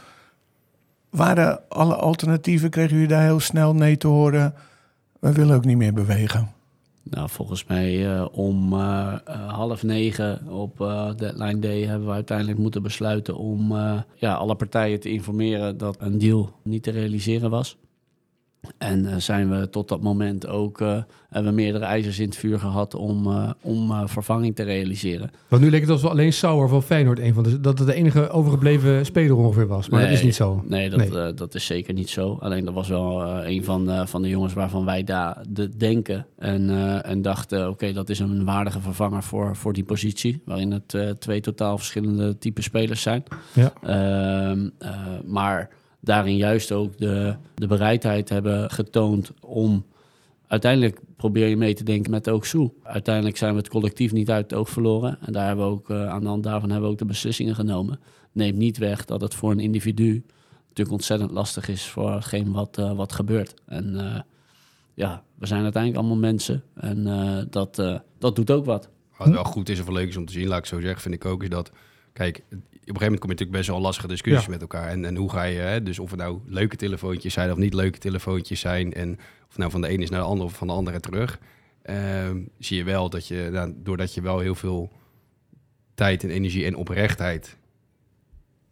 [1.11, 4.55] waren alle alternatieven, kregen jullie daar heel snel nee te horen?
[5.21, 6.53] We willen ook niet meer bewegen.
[7.03, 8.73] Nou, volgens mij eh, om
[9.47, 14.55] half negen op eh, deadline day hebben we uiteindelijk moeten besluiten om eh, ja, alle
[14.55, 17.77] partijen te informeren dat een deal niet te realiseren was.
[18.79, 22.37] En eh, zijn we tot dat moment ook eh, hebben we meerdere ijzers in het
[22.37, 25.31] vuur gehad om, eh, om vervanging te realiseren.
[25.49, 27.95] Want nu leek het alsof alleen Sauer van Feyenoord een van de, dat het de
[27.95, 29.89] enige overgebleven speler ongeveer was.
[29.89, 30.63] Maar dat is niet zo.
[30.67, 31.35] Nee, dat, Nee.
[31.35, 32.37] dat is zeker niet zo.
[32.41, 36.27] Alleen dat was wel een van, eh, van de jongens waarvan wij daar de denken.
[36.39, 36.71] En,
[37.05, 40.43] en dachten, oké, dat is een waardige vervanger voor, voor die positie.
[40.45, 43.23] Waarin het twee totaal verschillende type spelers zijn.
[43.53, 43.73] Ja.
[43.83, 44.91] Ehm, eh,
[45.25, 45.71] maar
[46.03, 49.85] daarin juist ook de, de bereidheid hebben getoond om...
[50.47, 52.73] Uiteindelijk probeer je mee te denken met ook Soe.
[52.83, 55.19] Uiteindelijk zijn we het collectief niet uit het oog verloren.
[55.21, 57.55] En daar hebben we ook, eh, aan de hand daarvan hebben we ook de beslissingen
[57.55, 58.01] genomen.
[58.33, 60.25] Neemt niet weg dat het voor een individu
[60.63, 63.55] natuurlijk ontzettend lastig is voor hetgeen wat, eh, wat gebeurt.
[63.67, 64.21] En eh,
[64.95, 66.63] ja, we zijn uiteindelijk allemaal mensen.
[66.75, 67.05] En
[67.51, 67.83] dat,
[68.19, 68.89] dat doet ook wat.
[69.19, 71.15] Wat wel goed is of leuk is om te zien, laat ik zo zeggen, vind
[71.15, 71.73] ik ook, is dat...
[72.13, 72.43] Kijk,
[72.87, 74.51] gegeven moment kom je natuurlijk best wel lastige discussies Ja.
[74.51, 74.89] met elkaar.
[74.89, 77.75] En, en hoe ga je, hè, dus of het nou leuke telefoontjes zijn of niet
[77.75, 78.93] leuke telefoontjes zijn.
[78.93, 81.39] En of nou van de ene is naar de andere of van de andere terug.
[81.83, 84.93] ehm, zie je wel dat je, nou, doordat je wel heel veel
[85.95, 87.57] tijd en energie en oprechtheid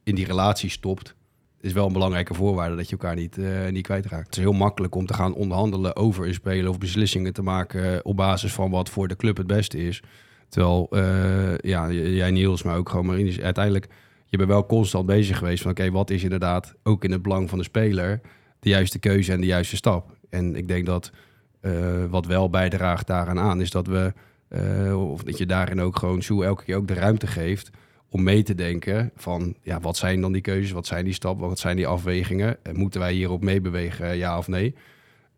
[0.04, 1.14] in die relatie stopt,
[1.60, 4.26] is wel een belangrijke voorwaarde dat je elkaar niet, eh, niet kwijtraakt.
[4.26, 8.04] Het is heel makkelijk om te gaan onderhandelen over een speler of beslissingen te maken
[8.04, 10.02] op basis van wat voor de club het beste is.
[10.48, 13.86] Terwijl, eh, ja, jij Niels, maar ook gewoon uiteindelijk,
[14.30, 17.48] je bent wel constant bezig geweest van oké, wat is inderdaad ook in het belang
[17.48, 18.20] van de speler
[18.60, 20.16] de juiste keuze en de juiste stap.
[20.28, 21.10] En ik denk dat
[21.60, 24.12] eh, wat wel bijdraagt daaraan aan, is dat we,
[24.48, 27.70] eh, of dat je daarin ook gewoon zo elke keer ook de ruimte geeft
[28.08, 31.48] om mee te denken van, ja, wat zijn dan die keuzes, wat zijn die stappen,
[31.48, 34.74] wat zijn die afwegingen, en moeten wij hierop meebewegen, ja of nee.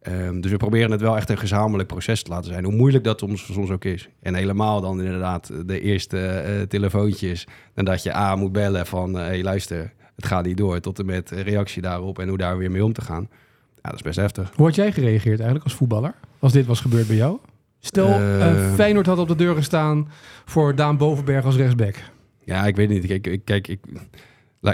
[0.02, 3.04] Ehm, dus we proberen het wel echt een gezamenlijk proces te laten zijn, hoe moeilijk
[3.04, 4.08] dat soms, soms ook is.
[4.20, 9.20] En helemaal dan inderdaad de eerste eh, telefoontjes, nadat je A moet bellen van, hé
[9.22, 12.70] hey, luister, het gaat niet door, tot en met reactie daarop en hoe daar weer
[12.70, 13.28] mee om te gaan.
[13.74, 14.52] Ja, dat is best heftig.
[14.56, 16.14] Hoe had jij gereageerd eigenlijk als voetballer?
[16.38, 17.38] Als dit was gebeurd bij jou?
[17.80, 18.50] Stel, Eh.
[18.50, 20.08] eh, Feyenoord had op de deur gestaan
[20.44, 21.94] voor Daan Bovenberg als rechtsback.
[22.44, 23.06] Ja, ik weet niet.
[23.06, 23.80] Kijk, ik, kijk ik,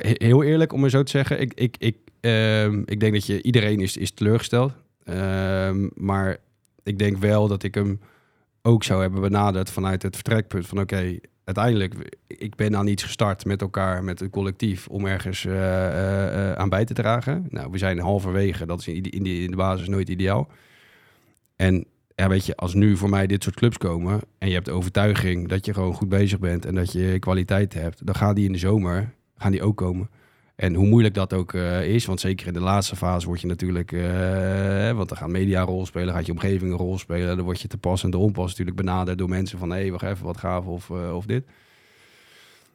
[0.03, 1.41] heel eerlijk om het zo te zeggen.
[1.41, 4.73] Ik, ik, ik, ehm, ik denk dat je iedereen is, is teleurgesteld.
[5.09, 6.37] Ehm, maar
[6.83, 8.01] ik denk wel dat ik hem
[8.63, 11.95] ook zou hebben benaderd vanuit het vertrekpunt van oké, uiteindelijk,
[12.27, 16.57] ik ben aan iets gestart met elkaar, met het collectief, om ergens eh, eh, eh,
[16.57, 17.47] aan bij te dragen.
[17.49, 20.49] Nou, we zijn halverwege, dat is in, in, die- in de basis nooit ideaal.
[21.57, 24.67] En ja, weet je, als nu voor mij dit soort clubs komen en je hebt
[24.67, 28.35] de overtuiging dat je gewoon goed bezig bent en dat je kwaliteit hebt, dan gaan
[28.35, 30.11] die in de zomer gaan die ook komen.
[30.59, 33.47] En hoe moeilijk dat ook eh, is, want zeker in de laatste fase word je
[33.47, 37.37] natuurlijk, eh, want dan gaan media een rol spelen, gaat je omgeving een rol spelen,
[37.37, 39.91] dan word je te pas en te onpas natuurlijk benaderd door mensen van hé, hey,
[39.91, 41.45] wacht even, wat gaaf of, eh, of dit.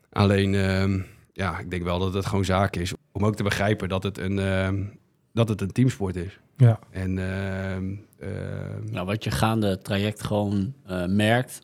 [0.10, 1.00] Alleen, ehm,
[1.34, 4.18] ja, ik denk wel dat het gewoon zaak is om ook te begrijpen dat het
[4.18, 4.84] een, ehm,
[5.34, 6.40] dat het een teamsport is.
[6.58, 6.80] Ja.
[6.90, 11.60] En ehm, ehm, Nou, wat je gaande traject gewoon eh, merkt,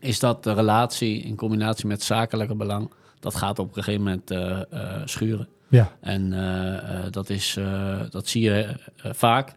[0.00, 4.30] is dat de relatie in combinatie met zakelijke belang, dat gaat op een gegeven moment
[4.30, 5.48] eh, eh, schuren.
[5.68, 5.96] Ja.
[6.00, 9.54] En eh, eh, dat, is, eh, dat zie je vaak.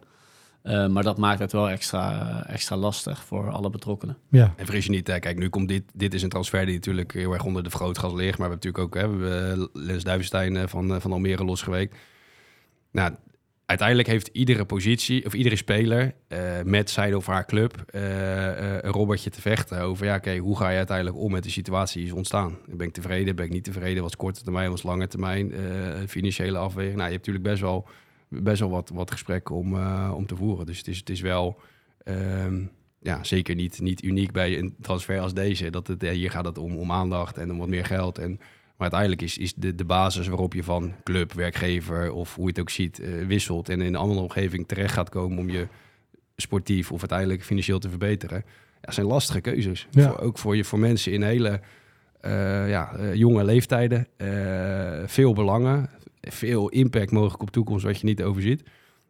[0.62, 4.16] Eh, maar dat maakt het wel extra, extra lastig voor alle betrokkenen.
[4.28, 4.54] Ja.
[4.56, 7.12] En vergis je niet, hè, kijk, nu komt dit, dit is een transfer die natuurlijk
[7.12, 8.38] heel erg onder de vergrootglas ligt.
[8.38, 11.96] Maar we hebben natuurlijk ook, hè, we hebben Lens Duivenstein van, van Almere losgeweekt.
[12.90, 13.12] Nou,
[13.70, 18.82] uiteindelijk heeft iedere positie, of iedere speler eh, met zijn of haar club eh, eh,
[18.82, 22.00] een robbertje te vechten over, ja, oké, hoe ga je uiteindelijk om met de situatie
[22.00, 22.58] die is ontstaan?
[22.66, 24.02] Ben ik tevreden, ben ik niet tevreden?
[24.02, 25.52] Wat is korte termijn, wat lange termijn?
[26.08, 26.96] Financiële afweging.
[26.96, 27.88] Nou, je hebt natuurlijk best wel,
[28.28, 29.74] best wel wat, wat gesprekken om,
[30.12, 30.66] om te voeren.
[30.66, 31.60] Dus het is, het is wel...
[32.04, 32.62] ehm,
[33.02, 35.70] ja, zeker niet, niet uniek bij een transfer als deze.
[35.70, 38.18] Dat het, hier gaat het om, om aandacht en om wat meer geld.
[38.18, 38.40] En
[38.80, 42.50] Maar uiteindelijk is, is de, de basis waarop je van club, werkgever of hoe je
[42.50, 45.66] het ook ziet, eh, wisselt en in een andere omgeving terecht gaat komen om je
[46.36, 48.44] sportief of uiteindelijk financieel te verbeteren.
[48.80, 49.86] Ja, zijn lastige keuzes.
[49.90, 50.08] Ja.
[50.08, 51.60] Voor, ook voor, je, voor mensen in hele
[52.20, 54.06] eh, ja, eh, jonge leeftijden.
[55.06, 55.90] veel belangen,
[56.20, 58.62] veel impact mogelijk op toekomst wat je niet overziet.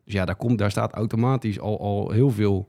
[0.04, 2.68] Dus ja, daar, komt, daar staat automatisch al, al heel veel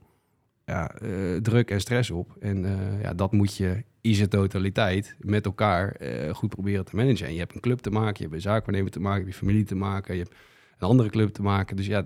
[0.66, 2.36] ja, eh, druk en stress op.
[2.40, 6.96] En eh, ja, dat moet je in zijn totaliteit met elkaar eh, goed proberen te
[6.96, 7.26] managen.
[7.26, 9.64] En je hebt een club te maken, je hebt een zaakwaarnemer te maken, je familie
[9.64, 10.34] te maken, je hebt
[10.78, 11.76] een andere club te maken.
[11.76, 12.04] Dus ja,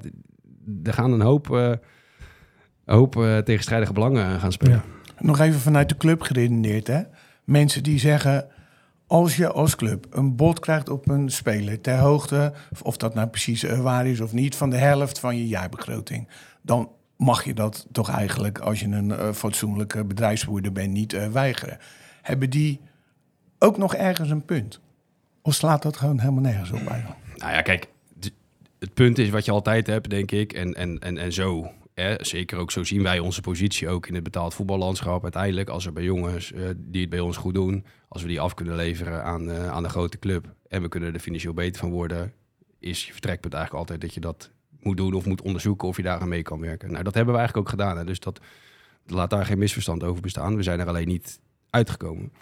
[0.83, 1.79] er gaan een hoop,
[2.85, 3.13] hoop
[3.45, 4.83] tegenstrijdige belangen gaan spelen.
[5.19, 7.03] Nog even vanuit de club geredeneerd, hè.
[7.45, 8.49] Mensen die zeggen,
[9.07, 11.81] als je als club een bod krijgt op een speler...
[11.81, 14.57] ter hoogte, of dat nou precies waar is of niet...
[14.57, 16.29] van de helft van je jaarbegroting...
[16.63, 20.93] dan mag je dat toch eigenlijk, als je een eh, fatsoenlijke bedrijfsvoerder bent...
[20.93, 21.79] niet eh, weigeren.
[22.23, 22.81] Hebben die
[23.59, 24.81] ook nog ergens een punt?
[25.43, 27.21] Of slaat dat gewoon helemaal nergens op eigenlijk?
[27.37, 27.89] Nou ja, kijk,
[28.79, 30.53] het punt is wat je altijd hebt, denk ik.
[30.53, 34.15] En, en, en, en zo, hè, zeker ook zo zien wij onze positie ook in
[34.15, 35.23] het betaald voetballandschap.
[35.23, 38.41] Uiteindelijk, als er bij jongens eh, die het bij ons goed doen, als we die
[38.41, 41.91] af kunnen leveren aan, aan een grote club en we kunnen er financieel beter van
[41.91, 42.33] worden,
[42.79, 44.51] is je vertrekpunt eigenlijk altijd dat je dat
[44.87, 46.91] moet doen of moet onderzoeken of je daar aan mee kan werken.
[46.91, 47.99] Nou, dat hebben we eigenlijk ook gedaan.
[47.99, 48.41] Hè, dus dat
[49.07, 50.57] laat daar geen misverstand over bestaan.
[50.57, 52.33] We zijn er alleen niet uitgekomen.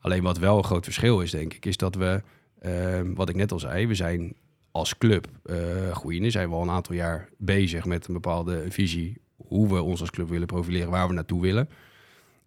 [0.00, 2.22] Alleen wat wel een groot verschil is, denk ik, is dat we,
[2.58, 4.34] eh, wat ik net al zei, we zijn
[4.70, 5.56] als club eh
[5.92, 10.00] Goeie, zijn we al een aantal jaar bezig met een bepaalde visie hoe we ons
[10.00, 11.68] als club willen profileren, waar we naartoe willen.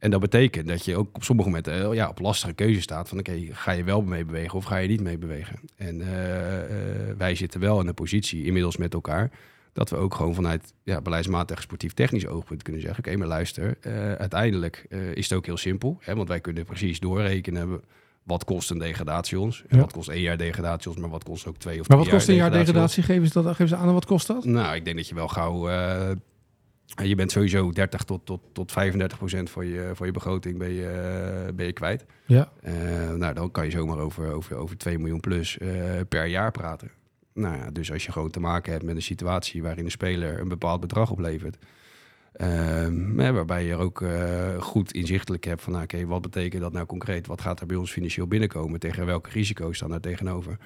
[0.06, 3.10] En dat betekent dat je ook op sommige momenten eh, ja, op lastige keuze staat
[3.10, 5.60] van oké, ga je wel mee bewegen of ga je niet mee bewegen?
[5.76, 9.32] En eh, eh, wij zitten wel in een positie inmiddels met elkaar
[9.74, 13.78] dat we ook gewoon vanuit ja, beleidsmatig sportief technisch oogpunt kunnen zeggen, oké, maar luister,
[14.18, 17.82] uiteindelijk is het ook heel simpel, hè, want wij kunnen precies doorrekenen
[18.24, 19.64] wat kost een degradatie ons?
[19.68, 19.84] En Ja.
[19.84, 22.20] wat kost één jaar degradatie ons, maar wat kost ook twee of Maar drie wat
[22.20, 23.04] kost een jaar degradatie?
[23.04, 24.46] Geven ze, dat, geven ze aan en wat kost dat?
[24.46, 25.70] Nou, ik denk dat je wel gauw.
[26.86, 30.72] Je bent sowieso 30 tot, tot, tot 35 procent van je, van je begroting ben
[30.72, 32.06] je, eh, ben je kwijt.
[32.26, 32.52] Ja.
[32.62, 32.74] Eh,
[33.14, 35.70] nou, dan kan je zomaar over, over, over 2 miljoen plus eh,
[36.10, 36.92] per jaar praten.
[37.34, 40.40] Nou ja, dus als je gewoon te maken hebt met een situatie waarin een speler
[40.40, 41.58] een bepaald bedrag oplevert.
[42.34, 44.04] ehm, waarbij je er ook
[44.60, 47.28] goed inzichtelijk hebt van, nou, oké, wat betekent dat nou concreet?
[47.28, 48.80] Wat gaat er bij ons financieel binnenkomen?
[48.80, 50.58] Tegen welke risico's staan daar tegenover?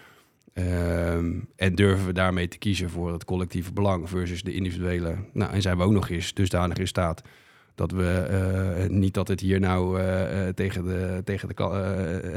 [0.53, 5.15] Ehm, en durven we daarmee te kiezen voor het collectieve belang versus de individuele?
[5.33, 7.21] Nou, en zijn we ook nog eens dusdanig in staat
[7.79, 11.53] dat we eh, niet dat het hier nou eh, eh, tegen de tegen de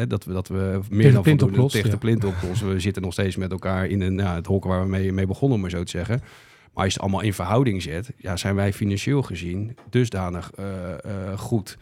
[0.08, 1.94] dat we dat we meer dan voldoende oplost, tegen ja.
[1.94, 2.68] de plint oplossen.
[2.68, 5.26] We zitten nog steeds met elkaar in een ja, het hok waar we mee, mee
[5.26, 6.20] begonnen, om maar zo te zeggen.
[6.72, 10.50] Maar als je het allemaal in verhouding zet, ja, zijn wij financieel gezien dusdanig
[11.36, 11.78] goed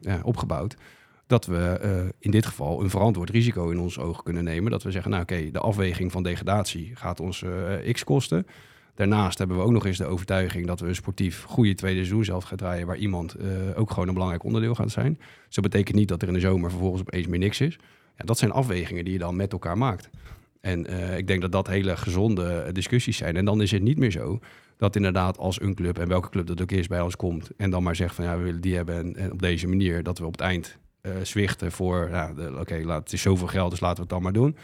[0.00, 0.76] ja, opgebouwd
[1.32, 4.70] dat we eh, in dit geval een verantwoord risico in ons ogen kunnen nemen.
[4.70, 8.46] Dat we zeggen, nou oké, de afweging van degradatie gaat ons eh, x kosten.
[8.94, 12.24] Daarnaast hebben we ook nog eens de overtuiging dat we een sportief goede tweede seizoen
[12.24, 15.18] zelf gaan draaien, waar iemand eh, ook gewoon een belangrijk onderdeel gaat zijn.
[15.46, 17.78] Dus dat betekent niet dat er in de zomer vervolgens opeens meer niks is.
[18.16, 20.10] Ja, dat zijn afwegingen die je dan met elkaar maakt.
[20.60, 23.36] En ik denk dat dat hele gezonde discussies zijn.
[23.36, 24.38] En dan is het niet meer zo
[24.76, 27.70] dat inderdaad als een club, en welke club dat ook is, bij ons komt en
[27.70, 30.18] dan maar zegt van ja, we willen die hebben en, en op deze manier, dat
[30.18, 30.78] we op het eind
[31.22, 34.32] zwichten voor, de- oké, laat het is zoveel geld, dus laten we het dan maar
[34.32, 34.56] doen.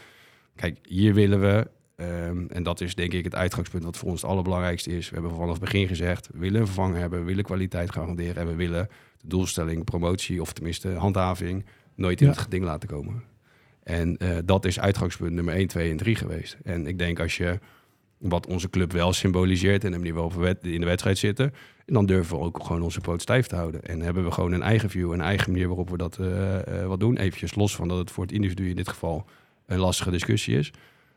[0.55, 4.21] Kijk, hier willen we, ehm, en dat is denk ik het uitgangspunt wat voor ons
[4.21, 5.07] het allerbelangrijkste is.
[5.09, 8.35] We hebben vanaf het begin gezegd, we willen een vervanger hebben, we willen kwaliteit garanderen
[8.35, 8.87] en we willen
[9.21, 12.31] de doelstelling, promotie of tenminste handhaving nooit in Ja.
[12.33, 13.23] het geding laten komen.
[13.83, 16.57] En eh, dat is uitgangspunt nummer 1, 2 en 3 geweest.
[16.63, 17.59] En ik denk als je
[18.17, 21.53] wat onze club wel symboliseert en de manier waarop we in de wedstrijd zitten,
[21.89, 23.83] en dan durven we ook gewoon onze poot stijf te houden.
[23.83, 26.87] En hebben we gewoon een eigen view, een eigen manier waarop we dat eh, eh,
[26.87, 27.17] wat doen.
[27.17, 29.25] Eventjes los van dat het voor het individu in dit geval
[29.65, 30.71] een lastige discussie is.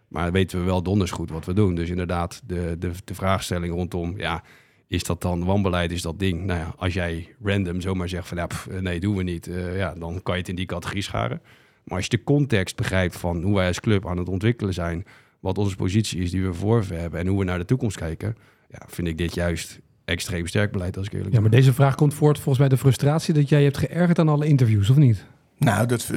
[0.08, 1.74] Maar weten we wel donders goed wat we doen.
[1.74, 4.42] Dus inderdaad, de, de, de vraagstelling rondom, ja,
[4.87, 6.44] is dat dan wanbeleid, is dat ding?
[6.44, 9.46] Nou ja, als jij random zomaar zegt van, ja, pff, nee, doen we niet.
[9.46, 11.42] eh, ja, dan kan je het in die categorie scharen.
[11.85, 15.04] Maar als je de context begrijpt van hoe wij als club aan het ontwikkelen zijn,
[15.40, 18.37] wat onze positie is die we voor hebben en hoe we naar de toekomst kijken,
[18.68, 21.94] ja, vind ik dit juist extreem sterk beleid als ik eerlijk Ja, maar deze vraag
[21.94, 25.24] komt voort volgens mij de frustratie dat jij hebt geërgerd aan alle interviews, of niet?
[25.58, 26.10] Nou, dat,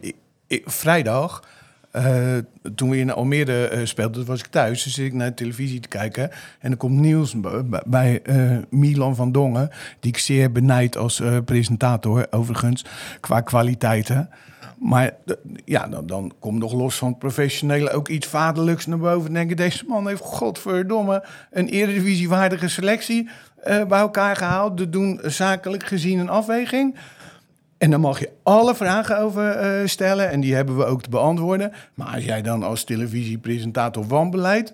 [0.00, 1.44] ik- ik- vrijdag,
[1.90, 2.36] eh,
[2.74, 4.82] toen we in Almere eh, speelden, was ik thuis.
[4.82, 6.30] Dus zit ik naar de televisie te kijken.
[6.58, 7.00] En dan komt
[7.40, 12.84] b- bij eh, Milan van Dongen, die ik zeer benijd als eh, presentator, overigens,
[13.20, 14.28] qua kwaliteiten.
[14.80, 15.14] Maar
[15.64, 19.24] ja, dan, dan komt nog los van het professionele ook iets vaderlijks naar boven.
[19.24, 23.28] Dan denk ik, deze man heeft godverdomme een eredivisiewaardige selectie
[23.62, 24.78] eh, bij elkaar gehaald.
[24.78, 26.94] De doen zakelijk gezien een afweging.
[27.78, 31.10] En dan mag je alle vragen over eh, stellen en die hebben we ook te
[31.10, 31.72] beantwoorden.
[31.94, 34.72] Maar als jij dan als televisiepresentator wanbeleid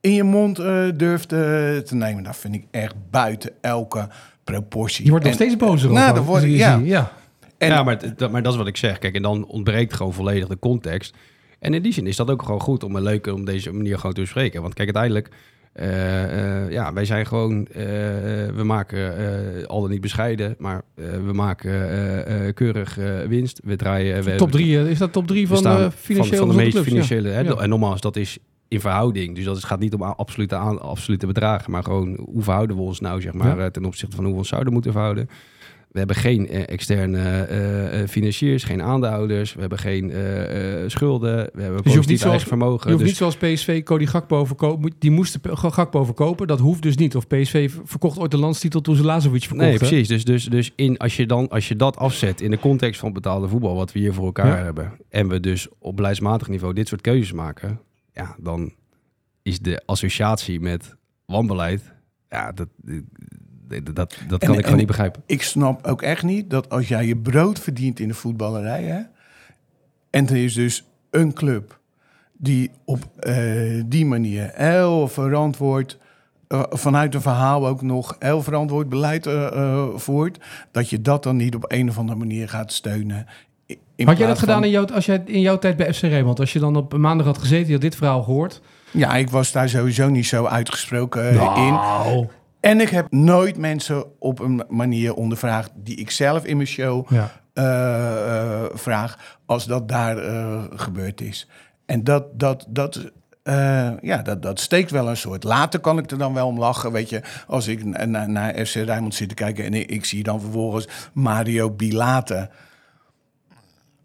[0.00, 4.08] in je mond eh, durft te nemen, dat vind ik echt buiten elke
[4.44, 5.04] proportie.
[5.04, 6.50] Je wordt nog En- steeds bozer Nou, dan word ik-
[6.84, 7.10] ja.
[7.58, 8.98] En- ja, maar, dat, maar dat is wat ik zeg.
[8.98, 11.16] Kijk, en dan ontbreekt gewoon volledig de context.
[11.58, 13.98] En in die zin is dat ook gewoon goed om een leuke om deze manier
[13.98, 14.62] gewoon te bespreken.
[14.62, 15.34] Want kijk, uiteindelijk,
[15.72, 17.82] eh, eh, ja, wij zijn gewoon, eh,
[18.54, 19.14] we maken
[19.66, 23.60] al dan niet bescheiden, maar we maken keurig winst.
[23.64, 24.22] We draaien.
[24.22, 26.70] we Top drie, eh, is dat top drie van de financiële van, van de meest
[26.72, 26.86] clubs?
[26.86, 26.92] Ja.
[26.92, 27.28] financiële.
[27.28, 27.54] Hè, Ja.
[27.54, 29.34] En nogmaals, dat is in verhouding.
[29.34, 32.82] Dus dat is, gaat niet om absolute, aan, absolute bedragen, maar gewoon hoe verhouden we
[32.82, 33.70] ons nou, zeg maar, Ja.
[33.70, 35.28] ten opzichte van hoe we ons zouden moeten verhouden.
[35.98, 39.54] We hebben geen eh, externe eh, eh, financiers, geen aandeelhouders.
[39.54, 40.12] We hebben geen
[40.86, 41.50] schulden.
[41.52, 42.84] We hebben Dus positief zoals, eigen vermogen.
[42.86, 44.92] je hoeft dus niet zoals PSV Cody Gakpo verkopen.
[44.98, 46.46] Die moesten Gakpo verkopen.
[46.46, 47.16] Dat hoeft dus niet.
[47.16, 49.68] Of PSV verkocht ooit de landstitel toen ze Lazovic verkochten.
[49.68, 50.08] Nee, precies.
[50.08, 53.12] Dus, dus, dus in, als, je dan, als je dat afzet in de context van
[53.12, 54.64] betaalde voetbal, wat we hier voor elkaar Ja.
[54.64, 57.80] hebben, en we dus op beleidsmatig niveau dit soort keuzes maken,
[58.12, 58.72] ja, dan
[59.42, 61.92] is de associatie met wanbeleid,
[62.28, 62.68] ja, dat,
[63.68, 65.22] dat, dat, dat kan En- ik gewoon niet begrijpen.
[65.26, 69.00] Ik snap ook echt niet dat als jij je brood verdient in de voetballerij, hè,
[70.10, 71.78] en er is dus een club
[72.36, 75.98] die op eh, die manier heel verantwoord,
[76.48, 80.38] eh, vanuit een verhaal ook nog heel verantwoord beleid eh, voert,
[80.70, 83.26] dat je dat dan niet op een of andere manier gaat steunen.
[83.96, 86.00] In Had jij dat gedaan van- in jouw, als jij in jouw tijd bij FC
[86.02, 86.40] Rijnmond?
[86.40, 88.60] Als je dan op maandag had gezeten, je had dit verhaal gehoord.
[88.90, 92.28] Ja, ik was daar sowieso niet zo uitgesproken eh, in.
[92.60, 97.06] En ik heb nooit mensen op een manier ondervraagd die ik zelf in mijn show
[97.12, 97.30] Ja.
[97.52, 101.48] eh, eh, vraag, als dat daar eh, gebeurd is.
[101.86, 103.10] En dat, dat, dat,
[104.00, 105.44] ja, dat, dat steekt wel een soort.
[105.44, 108.66] Later kan ik er dan wel om lachen, weet je, als ik na- na- naar
[108.66, 112.50] FC Rijnmond zit te kijken en ik, ik zie dan vervolgens Mario Bilate.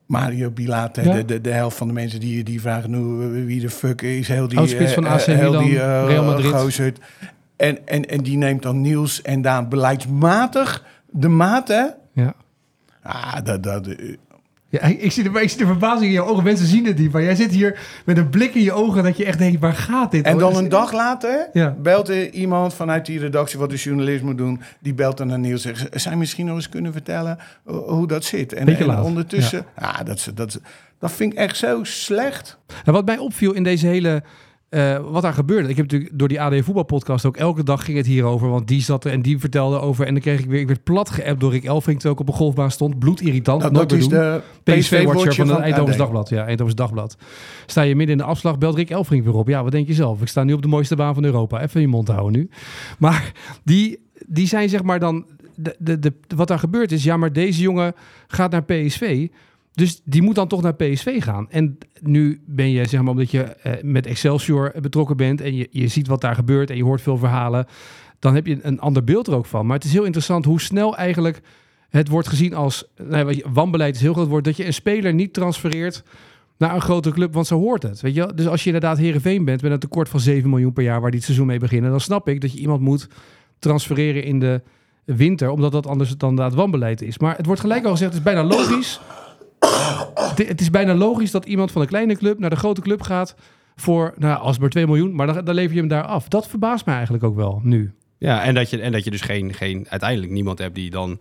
[0.05, 1.13] Mario Bilate, Ja.
[1.13, 2.99] de, de, de helft van de mensen die, die vragen nu
[3.45, 6.99] wie de fuck is heel die, Oudspits van AC heel Milan, die, eh, Real Madrid.
[7.55, 11.83] En, en, en die neemt dan Niels en Daan beleidsmatig de maat, hè?
[12.13, 12.33] Ja.
[13.01, 14.15] Ah, dat, dat, eh,
[14.69, 16.43] Ja, ik, zie de, ik zie de verbazing in je ogen.
[16.43, 17.11] Mensen zien het niet.
[17.11, 19.73] Maar jij zit hier met een blik in je ogen dat je echt denkt, waar
[19.73, 20.25] gaat dit?
[20.25, 21.75] En dan is- een dag later Ja.
[21.81, 24.61] belt er iemand vanuit die redactie wat de journalist moet doen.
[24.79, 27.37] Die belt dan naar Niels en zegt, je misschien nog eens kunnen vertellen
[27.67, 28.53] eh, hoe dat zit?
[28.53, 30.03] En, en ondertussen, ja.
[30.03, 30.57] dat, is- dat, is-
[30.99, 32.57] dat vind ik echt zo slecht.
[32.85, 34.23] Wat mij opviel in deze hele...
[34.73, 35.69] eh, wat daar gebeurde.
[35.69, 38.49] Ik heb natuurlijk door die AD voetbalpodcast ook elke dag ging het hierover.
[38.49, 40.05] Want die zat er en die vertelde over.
[40.05, 40.59] En dan kreeg ik weer...
[40.59, 42.99] Ik werd plat geappt door Rick Elfrink terwijl ik op een golfbaan stond.
[42.99, 43.61] Bloedirritant.
[43.61, 44.19] Nou, nooit dat is doen.
[44.19, 45.97] de PSV-watcher van het Eindhovens AD.
[45.97, 46.29] Dagblad.
[46.29, 47.17] Ja, Eindhovens Dagblad.
[47.65, 49.47] Sta je midden in de afslag, belt Rick Elfrink weer op.
[49.47, 50.21] Ja, wat denk je zelf?
[50.21, 51.61] Ik sta nu op de mooiste baan van Europa.
[51.61, 52.49] Even je mond houden nu.
[52.97, 53.31] Maar
[53.63, 55.25] die, die zijn zeg maar dan...
[55.55, 57.93] De, de, de, wat daar gebeurt is, ja, maar deze jongen
[58.27, 59.27] gaat naar PSV...
[59.73, 61.49] Dus die moet dan toch naar PSV gaan.
[61.49, 65.67] En nu ben je, zeg maar, omdat je eh, met Excelsior betrokken bent en je,
[65.71, 67.65] je ziet wat daar gebeurt en je hoort veel verhalen,
[68.19, 69.65] dan heb je een ander beeld er ook van.
[69.65, 71.41] Maar het is heel interessant hoe snel eigenlijk
[71.89, 75.33] het wordt gezien als, nou, wanbeleid is heel groot woord, dat je een speler niet
[75.33, 76.03] transfereert
[76.57, 78.01] naar een grote club, want zo hoort het.
[78.01, 78.31] Weet je?
[78.35, 81.09] Dus als je inderdaad Herenveen bent met een tekort van 7 miljoen per jaar waar
[81.09, 83.07] die het seizoen mee beginnen, dan snap ik dat je iemand moet
[83.59, 84.61] transfereren in de
[85.03, 87.19] winter, omdat dat anders dan inderdaad wanbeleid is.
[87.19, 88.99] Maar het wordt gelijk al gezegd, het is bijna logisch.
[90.15, 93.01] Het- Het is bijna logisch dat iemand van een kleine club naar de grote club
[93.01, 93.35] gaat
[93.75, 96.27] voor, nou, als maar 2 miljoen, maar dan, dan lever je hem daar af.
[96.27, 97.93] Dat verbaast me eigenlijk ook wel nu.
[98.17, 101.19] Ja, en dat je, en dat je dus geen, geen, uiteindelijk niemand hebt die dan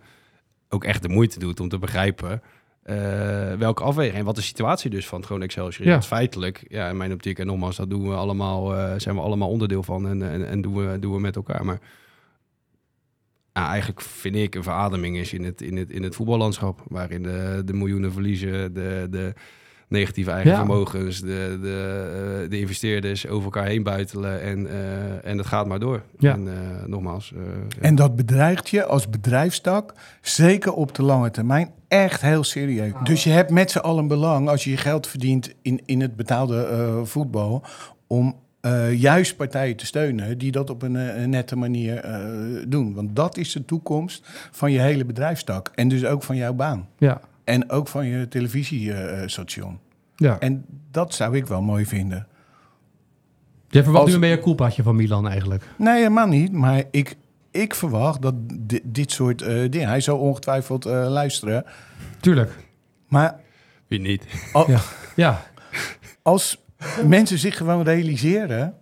[0.69, 2.41] ook echt de moeite doet om te begrijpen
[2.83, 5.93] eh, welke afweging en wat de situatie dus van het gewoon Excelsior is.
[5.93, 6.01] Ja.
[6.01, 9.49] Feitelijk, ja, in mijn optiek en nogmaals, dat doen we allemaal, eh, zijn we allemaal
[9.49, 11.65] onderdeel van en, en, en doen, we, doen we met elkaar.
[11.65, 11.79] Maar
[13.53, 17.23] ja, eigenlijk vind ik een verademing is in het, in het, in het voetballandschap, waarin
[17.23, 19.33] de, de miljoenen verliezen, de, de
[19.87, 20.57] negatieve eigen Ja.
[20.57, 25.67] vermogens, de, de, eh, de investeerders over elkaar heen buitelen en, eh, en het gaat
[25.67, 26.01] maar door.
[26.19, 26.33] Ja.
[26.33, 27.81] En eh, nogmaals, eh, ja.
[27.81, 32.91] En dat bedreigt je als bedrijfstak, zeker op de lange termijn, echt heel serieus.
[33.03, 36.15] Dus je hebt met z'n allen belang, als je je geld verdient in, in het
[36.15, 37.63] betaalde eh, voetbal,
[38.07, 42.19] om eh, juist partijen te steunen die dat op een, eh, een nette manier eh,
[42.67, 42.93] doen.
[42.93, 45.71] Want dat is de toekomst van je hele bedrijfstak.
[45.75, 46.87] En dus ook van jouw baan.
[46.97, 49.79] Ja, En ook van je televisiestation.
[50.15, 50.39] ja.
[50.39, 52.27] En dat zou ik wel mooi vinden.
[53.67, 55.63] Jij verwacht als- nu een mea culpaatje van Milan eigenlijk.
[55.77, 56.51] Nee, helemaal niet.
[56.51, 57.15] Maar ik,
[57.51, 59.87] ik verwacht dat di- dit soort eh, dingen...
[59.87, 61.65] Hij zal ongetwijfeld eh, luisteren.
[62.19, 62.51] Tuurlijk.
[63.07, 63.39] Maar
[63.87, 64.23] wie niet.
[64.53, 64.79] al- Ja.
[65.15, 65.41] Ja,
[66.21, 66.62] als
[67.07, 68.73] mensen zich gewoon realiseren...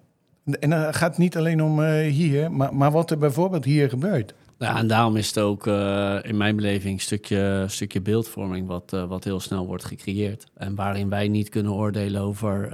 [0.59, 2.51] en dan gaat het niet alleen om eh, hier...
[2.51, 4.33] Maar, maar wat er bijvoorbeeld hier gebeurt.
[4.57, 8.93] Ja, en daarom is het ook eh, in mijn beleving een stukje, stukje beeldvorming wat,
[8.93, 10.47] eh, wat heel snel wordt gecreëerd.
[10.53, 12.73] En waarin wij niet kunnen oordelen over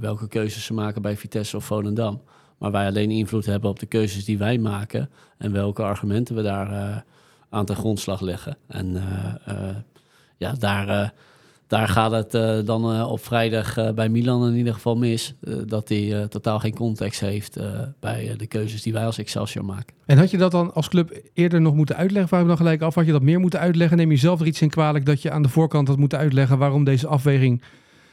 [0.00, 2.22] welke keuzes ze maken bij Vitesse of Volendam.
[2.58, 6.42] Maar wij alleen invloed hebben op de keuzes die wij maken en welke argumenten we
[6.42, 7.04] daar
[7.50, 8.56] aan ten grondslag leggen.
[8.66, 9.02] En
[10.36, 11.12] ja, daar,
[11.66, 15.34] daar gaat het eh, dan eh, op vrijdag eh, bij Milan in ieder geval mis.
[15.66, 17.58] dat hij totaal geen context heeft
[18.00, 19.94] bij de keuzes die wij als Excelsior maken.
[20.06, 22.40] En had je dat dan als club eerder nog moeten uitleggen?
[22.40, 22.94] Me dan gelijk af.
[22.94, 23.96] Had je dat meer moeten uitleggen?
[23.96, 26.58] Neem je zelf er iets in kwalijk dat je aan de voorkant had moeten uitleggen
[26.58, 27.62] waarom deze afweging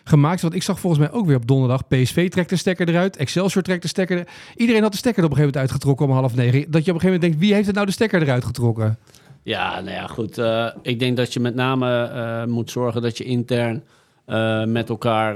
[0.03, 0.41] gemaakt is?
[0.41, 3.17] Want ik zag volgens mij ook weer op donderdag PSV trekt de stekker eruit.
[3.17, 6.05] Excelsior trekt de stekker er- Iedereen had de stekker er op een gegeven moment uitgetrokken
[6.05, 6.51] om half negen.
[6.51, 8.97] Dat je op een gegeven moment denkt, wie heeft het nou de stekker eruit getrokken?
[9.43, 10.37] Ja, nou ja, goed.
[10.37, 13.83] eh, ik denk dat je met name eh, moet zorgen dat je intern
[14.25, 15.35] eh, met elkaar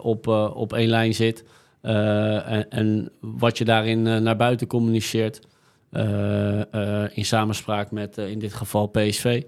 [0.00, 1.44] op, op één lijn zit.
[1.80, 5.40] En, en wat je daarin naar buiten communiceert.
[7.12, 9.42] in samenspraak met in dit geval PSV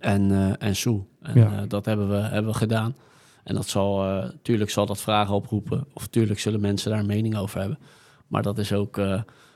[0.00, 1.02] en, en Soe.
[1.22, 1.64] En Ja.
[1.68, 2.96] dat hebben we, hebben we gedaan.
[3.44, 5.86] En dat zal, tuurlijk zal dat vragen oproepen.
[5.92, 7.78] Of tuurlijk zullen mensen daar een mening over hebben.
[8.26, 9.00] Maar dat is ook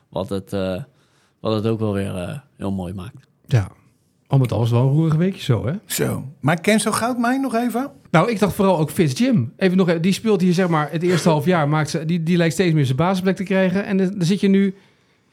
[0.09, 0.53] wat, het,
[1.41, 3.27] wat het ook wel weer eh, heel mooi maakt.
[3.47, 3.69] Ja,
[4.27, 5.73] al met al is het wel een roerig weekje zo, hè?
[5.87, 6.25] Zo.
[6.41, 7.91] Maar ken zo goud mij nog even?
[8.11, 9.53] Nou, ik dacht vooral ook Fitz Jim.
[9.57, 11.69] Even nog, even- die speelt hier zeg maar het eerste half jaar.
[11.69, 13.85] Maakt ze, die, die lijkt steeds meer zijn basisplek te krijgen.
[13.85, 14.75] En dan, dan zit je nu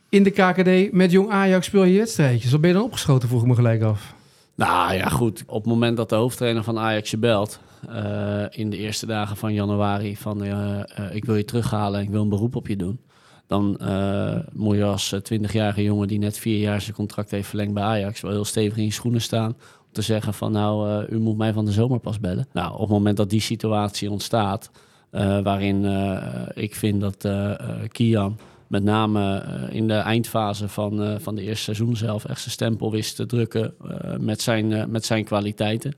[0.09, 2.51] in de KKD met jong Ajax speel je wedstrijdjes.
[2.51, 4.13] Wat ben je dan opgeschoten, vroeg ik me gelijk af.
[4.55, 5.43] Nou ja, goed.
[5.47, 7.59] Op het moment dat de hoofdtrainer van Ajax je belt...
[7.89, 10.43] eh, in de eerste dagen van januari van...
[10.43, 10.79] eh,
[11.15, 12.99] ik wil je terughalen en ik wil een beroep op je doen...
[13.47, 17.47] dan eh, moet je als eh, 20-jarige jongen die net vier jaar zijn contract heeft
[17.47, 18.21] verlengd bij Ajax...
[18.21, 20.51] wel heel stevig in je schoenen staan om te zeggen van...
[20.51, 22.47] nou, eh, u moet mij van de zomer pas bellen.
[22.53, 24.69] Nou, op het moment dat die situatie ontstaat...
[25.09, 27.59] eh, waarin eh, ik vind dat eh, eh,
[27.91, 32.39] Kian met name eh, in de eindfase van, eh, van de eerste seizoen zelf echt
[32.39, 35.93] zijn stempel wist te drukken eh, met, zijn, eh, met zijn kwaliteiten.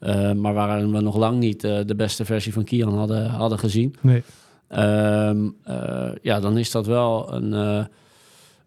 [0.00, 3.58] Eh, maar waarin we nog lang niet eh, de beste versie van Kian hadden, hadden
[3.58, 3.94] gezien.
[4.00, 4.22] Nee.
[4.68, 7.84] Ehm, eh, ja, dan is dat wel een, eh,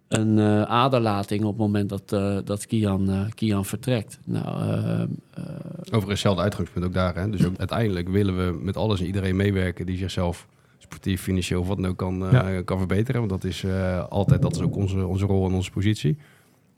[0.07, 2.09] een eh, aderlating op het moment dat,
[2.45, 4.19] dat Kian, Kian vertrekt.
[4.25, 5.43] Nou, ehm, eh,
[5.79, 7.15] Overigens hetzelfde uitgangspunt ook daar.
[7.15, 7.29] Hè?
[7.29, 11.67] Dus ook uiteindelijk willen we met alles en iedereen meewerken die zichzelf sportief, financieel of
[11.67, 12.62] wat dan ook kan, Ja.
[12.62, 13.19] kan verbeteren.
[13.27, 13.65] Want dat is
[14.09, 16.17] altijd, dat is ook onze, onze rol en onze positie.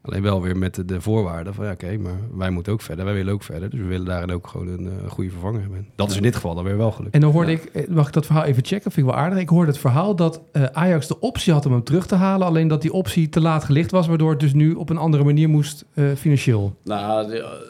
[0.04, 3.06] Alleen wel weer met de, de voorwaarden van ja, oké, maar wij moeten ook verder,
[3.06, 3.70] wij willen ook verder.
[3.70, 5.88] Dus we willen daarin ook gewoon een eh, goede vervanger hebben.
[5.96, 7.14] Dat is in dit geval dan weer wel gelukt.
[7.16, 8.92] En dan hoorde ik, eh, mag ik dat verhaal even checken?
[8.92, 9.40] Vind ik wel aardig.
[9.40, 12.48] Ik hoorde het verhaal dat eh, Ajax de optie had om hem terug te halen.
[12.48, 14.08] Alleen dat die optie te laat gelicht was.
[14.08, 16.76] Waardoor het dus nu op een andere manier moest eh, financieel.
[16.84, 17.70] Nou, de-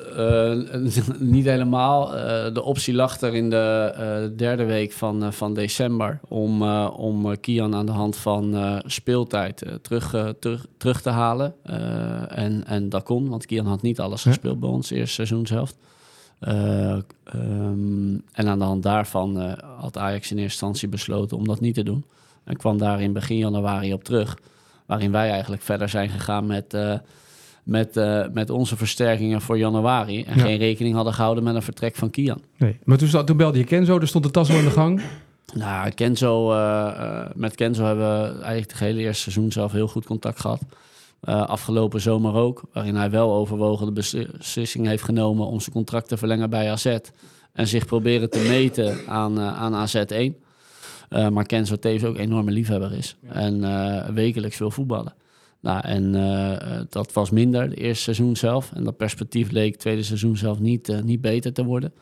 [0.75, 2.15] eh, niet helemaal.
[2.17, 6.61] Eh, de optie lag er in de eh, derde week van, eh, van december om,
[6.61, 11.53] eh, om Kian aan de hand van eh, speeltijd terug, terug, terug te halen.
[12.29, 15.47] Eh, en, en dat kon, want Kian had niet alles gespeeld bij ons eerste seizoen
[15.47, 15.73] zelf.
[16.39, 16.91] Eh,
[17.23, 21.59] ehm, en aan de hand daarvan eh, had Ajax in eerste instantie besloten om dat
[21.59, 22.05] niet te doen.
[22.43, 24.37] En kwam daar in begin januari op terug.
[24.85, 26.77] Waarin wij eigenlijk verder zijn gegaan met,
[27.63, 27.95] met,
[28.33, 30.23] met onze versterkingen voor januari.
[30.23, 30.43] En Ja.
[30.43, 32.41] geen rekening hadden gehouden met een vertrek van Kian.
[32.57, 32.79] Nee.
[32.83, 33.99] Maar toen, toen belde je Kenzo.
[33.99, 35.01] Er stond de tas al in de gang.
[35.53, 36.47] Nou, Kenzo,
[37.35, 40.61] met Kenzo hebben we eigenlijk het hele eerste seizoen zelf heel goed contact gehad.
[41.21, 45.75] Eh, afgelopen zomer ook, waarin hij wel overwogen de besli- beslissing heeft genomen om zijn
[45.75, 46.97] contract te verlengen bij AZ.
[47.53, 50.35] En zich proberen te meten aan, eh, aan AZ1.
[51.09, 53.15] Eh, maar Kenzo tevens ook een enorme liefhebber is.
[53.27, 55.13] En wekelijks wil voetballen.
[55.59, 56.11] Nou, en
[56.89, 58.71] dat was minder, het eerste seizoen zelf.
[58.73, 61.93] En dat perspectief leek het tweede seizoen zelf niet, niet beter te worden.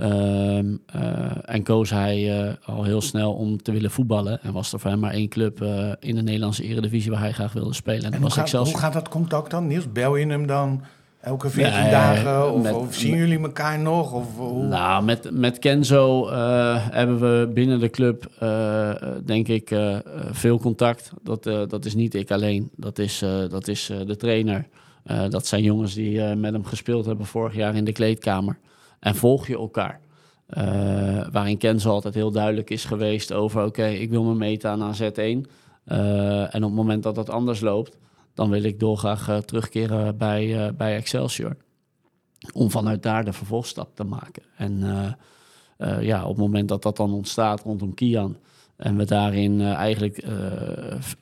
[0.00, 4.42] Ehm, eh, en koos hij eh, al heel snel om te willen voetballen.
[4.42, 7.32] En was er voor hem maar één club eh, in de Nederlandse eredivisie waar hij
[7.32, 7.98] graag wilde spelen.
[8.04, 8.72] En dat En hoe was gaat, Excelsior.
[8.74, 9.66] hoe gaat dat contact dan?
[9.66, 10.82] Niels, bel je hem dan
[11.20, 12.52] elke 14 Nee, dagen?
[12.52, 14.12] Of, met- of zien jullie elkaar nog?
[14.12, 14.64] Of, hoe?
[14.64, 16.30] Nou, met, met Kenzo
[16.90, 18.30] hebben we binnen de club,
[19.24, 19.76] denk ik,
[20.30, 21.10] veel contact.
[21.22, 22.70] Dat, dat is niet ik alleen.
[22.76, 23.18] Dat is,
[23.50, 24.66] dat is de trainer.
[25.28, 28.58] Dat zijn jongens die met hem gespeeld hebben vorig jaar in de kleedkamer.
[29.06, 30.00] En volg je elkaar.
[30.46, 33.64] Eh, waarin Kenzo altijd heel duidelijk is geweest over...
[33.64, 35.50] oké, ik wil me meten aan AZ1.
[35.84, 37.98] Eh, en op het moment dat dat anders loopt...
[38.34, 41.56] dan wil ik dolgraag eh, terugkeren bij, bij Excelsior
[42.52, 44.42] om vanuit daar de vervolgstap te maken.
[44.56, 44.78] En
[46.00, 48.36] ja, op het moment dat dat dan ontstaat rondom Kian
[48.76, 50.24] en we daarin eigenlijk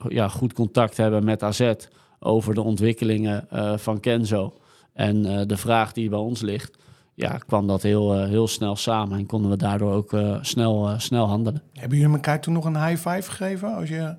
[0.09, 1.73] ja, goed contact hebben met AZ
[2.19, 3.49] over de ontwikkelingen
[3.79, 4.55] van Kenzo
[4.93, 6.79] en de vraag die bij ons ligt,
[7.15, 10.89] ja, kwam dat heel, eh, heel snel samen en konden we daardoor ook eh, snel,
[10.89, 11.63] eh, snel handelen.
[11.73, 14.15] Hebben jullie elkaar toen nog een high five gegeven als je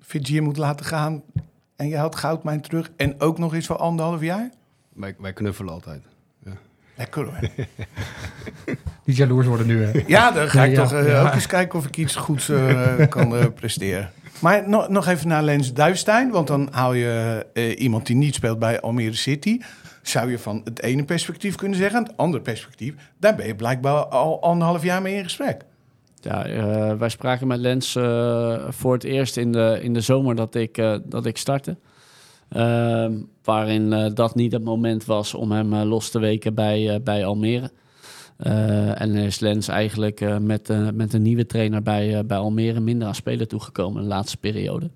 [0.00, 1.22] Fitzier moet laten gaan
[1.76, 4.50] en je haalt Goudmijn terug en ook nog eens voor anderhalf jaar?
[4.92, 6.02] Wij, wij knuffelen altijd.
[6.94, 7.38] Lekker hoor.
[9.04, 10.02] Niet jaloers worden nu, hè?
[10.06, 11.22] Ja, dan ga ik Ja, toch eh, ja.
[11.22, 14.10] ook eens kijken of ik iets goeds eh, kan eh, presteren.
[14.38, 18.34] Maar nog, nog even naar Lens Duivestein, want dan haal je eh, iemand die niet
[18.34, 19.60] speelt bij Almere City.
[20.02, 24.06] Zou je van het ene perspectief kunnen zeggen, het andere perspectief, daar ben je blijkbaar
[24.06, 25.64] al anderhalf jaar mee in gesprek.
[26.22, 30.34] Ja, eh, wij spraken met Lens eh, voor het eerst in de, in de zomer
[30.34, 31.76] dat ik, eh, dat ik startte.
[32.48, 33.12] Ehm,
[33.44, 37.70] waarin dat niet het moment was om hem los te weken bij, bij Almere.
[38.94, 43.48] En is Lens eigenlijk met, met een nieuwe trainer bij, bij Almere minder aan spelen
[43.48, 44.90] toegekomen in de laatste periode.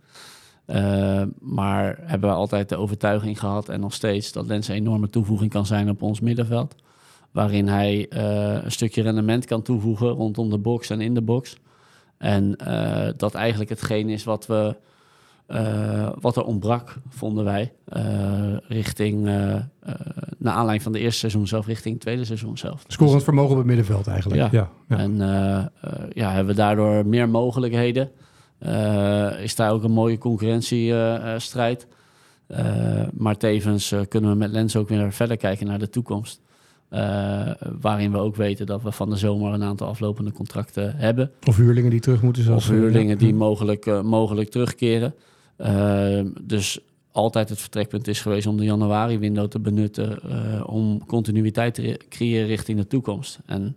[0.66, 5.10] Eh, maar hebben we altijd de overtuiging gehad en nog steeds dat Lens een enorme
[5.10, 6.74] toevoeging kan zijn op ons middenveld.
[7.30, 11.56] Waarin hij eh, een stukje rendement kan toevoegen rondom de box en in de box.
[12.18, 14.76] En eh, dat eigenlijk hetgeen is wat, we,
[16.20, 17.72] wat er ontbrak, vonden wij.
[18.68, 19.24] richting,
[20.38, 22.84] naar aanleiding van de eerste seizoen zelf, richting het tweede seizoen zelf.
[22.86, 24.40] Scorend vermogen op het middenveld eigenlijk.
[24.40, 24.48] Ja.
[24.52, 24.70] Ja.
[24.88, 24.98] Ja.
[24.98, 25.16] En
[26.12, 28.10] ja, hebben we daardoor meer mogelijkheden.
[28.58, 31.86] Eh, is daar ook een mooie concurrentiestrijd.
[33.12, 36.40] maar tevens eh, kunnen we met Lens ook weer verder kijken naar de toekomst.
[36.88, 37.50] Eh,
[37.80, 41.30] waarin we ook weten dat we van de zomer een aantal aflopende contracten hebben.
[41.46, 42.42] Of huurlingen die terug moeten.
[42.42, 45.14] Zoals, Of huurlingen die mogelijk, eh, mogelijk terugkeren.
[45.56, 46.78] Eh, dus
[47.12, 51.96] altijd het vertrekpunt is geweest om de januari-window te benutten eh, om continuïteit te re-
[52.08, 53.38] creëren richting de toekomst.
[53.46, 53.72] En eh,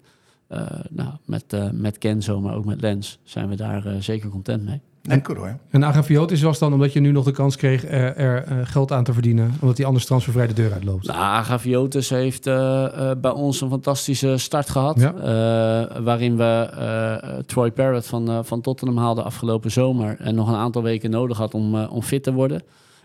[0.90, 4.64] nou, met, eh, met Kenzo, maar ook met Lens, zijn we daar eh, zeker content
[4.66, 4.82] mee.
[5.24, 5.58] Hoor.
[5.70, 8.92] En Agaviotis was dan omdat je nu nog de kans kreeg er, er eh, geld
[8.92, 9.54] aan te verdienen.
[9.60, 11.08] Omdat hij anders transfervrij de deur uitloopt.
[11.08, 15.00] Nou, Agaviotis heeft eh, eh, bij ons een fantastische start gehad.
[15.00, 15.14] Ja.
[15.14, 20.16] eh, waarin we eh, Troy Parrott van, eh, van Tottenham haalden afgelopen zomer.
[20.20, 22.62] En nog een aantal weken nodig had om, eh, om fit te worden.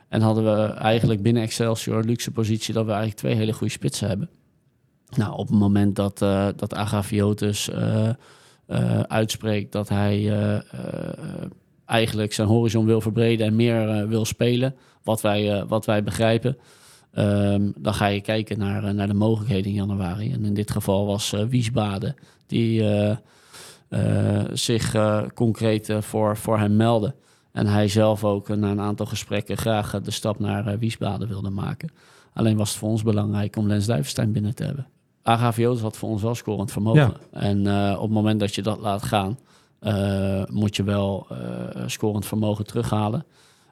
[0.09, 3.73] En hadden we eigenlijk binnen Excelsior een luxe positie dat we eigenlijk twee hele goede
[3.73, 4.29] spitsen hebben.
[5.17, 8.09] Nou, op het moment dat, eh dat eh,
[8.67, 10.33] eh, uitspreekt dat hij
[11.85, 16.57] eigenlijk zijn horizon wil verbreden en meer wil spelen, wat wij, wat wij begrijpen,
[17.13, 20.33] ehm, dan ga je kijken naar, naar de mogelijkheden in januari.
[20.33, 22.15] En in dit geval was Wiesbaden
[22.47, 22.85] die
[24.53, 24.97] zich
[25.35, 27.15] concreet voor, voor hem meldde.
[27.53, 31.91] En hij zelf ook na een aantal gesprekken graag de stap naar Wiesbaden wilde maken.
[32.35, 34.87] Alleen was het voor ons belangrijk om Lens Duivenstein binnen te hebben.
[35.29, 37.01] AGVO's had voor ons wel scorend vermogen.
[37.33, 37.41] Ja.
[37.41, 39.39] En eh, op het moment dat je dat laat gaan,
[39.79, 43.25] eh, moet je wel eh, scorend vermogen terughalen.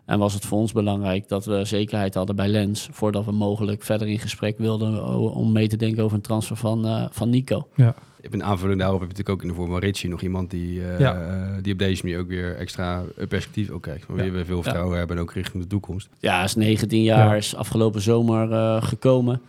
[0.05, 2.88] En was het voor ons belangrijk dat we zekerheid hadden bij Lens...
[2.92, 6.86] voordat we mogelijk verder in gesprek wilden om mee te denken over een transfer van,
[6.86, 7.68] eh, van Nico.
[7.74, 7.94] Ja.
[8.30, 10.80] Een aanvulling daarop heb je natuurlijk ook in de vorm van Richie nog iemand die,
[10.98, 11.59] Ja.
[11.62, 14.07] die op deze manier ook weer extra perspectief ook krijgt.
[14.07, 14.30] Waar Ja.
[14.30, 16.09] we veel vertrouwen hebben en ook richting de toekomst.
[16.18, 17.34] Ja, hij is 19 jaar, Ja.
[17.34, 19.40] is afgelopen zomer eh, gekomen.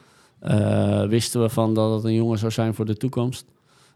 [0.44, 3.46] Eh, wisten we van dat het een jongen zou zijn voor de toekomst.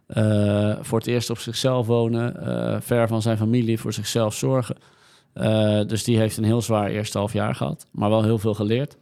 [0.05, 4.75] Eh, voor het eerst op zichzelf wonen, eh, ver van zijn familie, voor zichzelf zorgen.
[5.87, 8.97] Dus die heeft een heel zwaar eerste half jaar gehad, maar wel heel veel geleerd.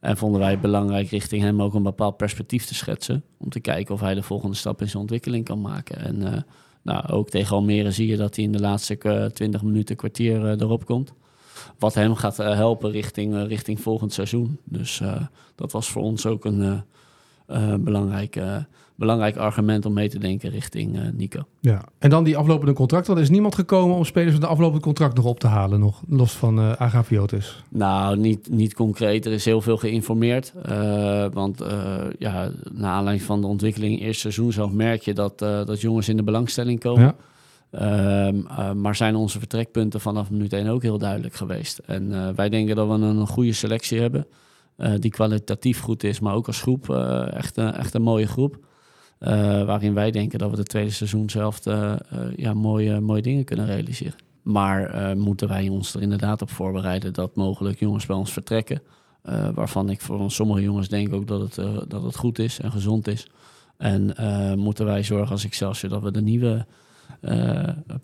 [0.00, 3.24] En vonden wij het belangrijk richting hem ook een bepaald perspectief te schetsen.
[3.38, 5.98] Om te kijken of hij de volgende stap in zijn ontwikkeling kan maken.
[5.98, 6.44] En
[6.82, 10.60] nou, ook tegen Almere zie je dat hij in de laatste eh, 20 minuten, kwartier
[10.60, 11.12] erop komt
[11.78, 14.58] wat hem gaat eh, helpen richting, eh, richting volgend seizoen.
[14.64, 15.20] Dus eh,
[15.54, 16.82] dat was voor ons ook een
[17.80, 18.40] belangrijk,
[18.94, 21.42] belangrijk argument om mee te denken richting Nico.
[21.60, 21.82] Ja.
[21.98, 23.16] En dan die aflopende contracten.
[23.16, 25.80] Er is niemand gekomen om spelers van de aflopende contract nog op te halen.
[25.80, 27.64] Nog los van Agaviotis.
[27.68, 29.26] Nou, niet, niet concreet.
[29.26, 30.52] Er is heel veel geïnformeerd.
[31.32, 35.80] want eh, ja, naar aanleiding van de ontwikkeling eerste seizoen zelf merk je dat, dat
[35.80, 37.02] jongens in de belangstelling komen.
[37.02, 37.14] Ja.
[37.70, 41.78] Ehm, eh, maar zijn onze vertrekpunten vanaf minuut 1 ook heel duidelijk geweest.
[41.78, 44.26] En eh, wij denken dat we een goede selectie hebben.
[44.76, 46.90] eh, die kwalitatief goed is, maar ook als groep
[47.30, 48.58] echt, een- echt een mooie groep.
[49.66, 51.58] Waarin wij denken dat we het tweede seizoen zelf
[52.36, 54.14] ja, mooie, mooie dingen kunnen realiseren.
[54.42, 58.82] Maar moeten wij ons er inderdaad op voorbereiden dat mogelijk jongens bij ons vertrekken.
[59.54, 61.54] waarvan ik voor sommige jongens denk ook dat het,
[61.90, 63.26] dat het goed is en gezond is.
[63.76, 64.14] En
[64.58, 66.66] moeten wij zorgen als Excelsior dat we de nieuwe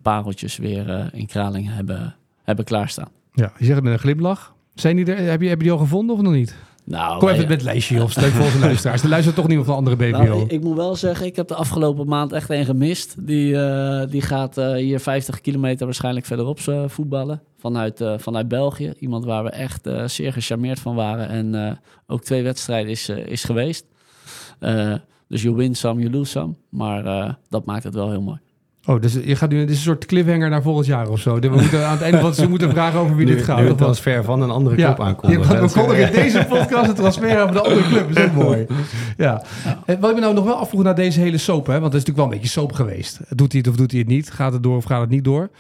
[0.02, 3.08] pareltjes weer eh, in Kralingen hebben, hebben klaarstaan.
[3.32, 4.54] Ja, je zegt het met een glimlach.
[4.74, 6.56] Zijn die er, heb, je, heb je die al gevonden of nog niet?
[6.84, 9.02] Nou, Kom even met het lijstje of leuk voor onze luisteraars.
[9.02, 10.22] Er luistert toch niemand van andere BVO.
[10.22, 13.26] Nou, ik, ik moet wel zeggen, ik heb de afgelopen maand echt een gemist.
[13.26, 17.42] Die, eh, die gaat eh, hier 50 kilometer waarschijnlijk verderop eh, voetballen.
[17.58, 18.92] Vanuit, eh, vanuit België.
[18.98, 21.28] Iemand waar we echt eh, zeer gecharmeerd van waren.
[21.28, 21.72] En eh,
[22.06, 23.86] ook twee wedstrijden is, eh, is geweest.
[24.58, 24.94] Eh,
[25.28, 26.54] dus you win some, you lose some.
[26.68, 28.38] Maar eh, dat maakt het wel heel mooi.
[28.86, 31.38] Oh, dus je gaat nu, dit is een soort cliffhanger naar volgend jaar of zo.
[31.38, 33.56] We moeten aan het einde van het seizoen moeten vragen over wie nu, dit gaat.
[33.56, 33.78] nu een wat?
[33.78, 37.54] transfer van een andere club Dat is, kondigen eh, in deze podcast het transfer over
[37.54, 38.08] de andere club.
[38.14, 38.66] Dat is ook mooi.
[39.16, 39.42] Ja.
[39.86, 41.94] Eh, Wat ik me nou nog wel afvroeg naar deze hele soap, hè, want het
[41.94, 43.20] is natuurlijk wel een beetje soap geweest.
[43.28, 44.30] Doet hij het of doet hij het niet?
[44.30, 45.50] Gaat het door of gaat het niet door?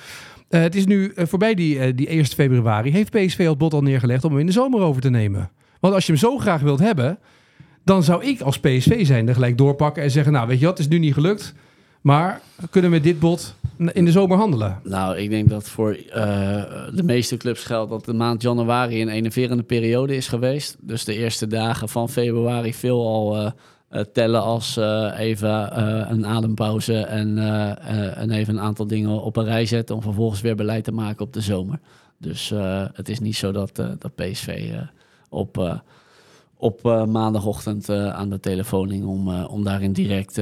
[0.48, 2.90] Eh, het is nu eh, voorbij die, die 1 februari.
[2.92, 5.50] Heeft PSV al het bod al neergelegd om hem in de zomer over te nemen?
[5.80, 7.18] Want als je hem zo graag wilt hebben,
[7.84, 10.78] dan zou ik als PSV zijn er gelijk doorpakken en zeggen: Nou, weet je wat,
[10.78, 11.54] het is nu niet gelukt.
[12.06, 12.40] Maar
[12.70, 13.54] kunnen we dit bod
[13.92, 14.80] in de zomer handelen?
[14.82, 16.62] Nou, ik denk dat voor eh,
[16.94, 20.76] de meeste clubs geldt dat de maand januari een enerverende periode is geweest.
[20.80, 23.50] Dus de eerste dagen van februari veel al eh,
[23.88, 24.76] eh, tellen als
[25.16, 25.80] even
[26.12, 27.38] een adempauze en,
[28.16, 31.24] en even een aantal dingen op een rij zetten om vervolgens weer beleid te maken
[31.24, 31.78] op de zomer.
[32.18, 32.52] Dus
[32.92, 34.72] het is niet zo dat, dat PSV
[35.28, 35.80] op,
[36.56, 40.36] op eh, maandagochtend eh, aan de telefoon ging om, eh, om daarin direct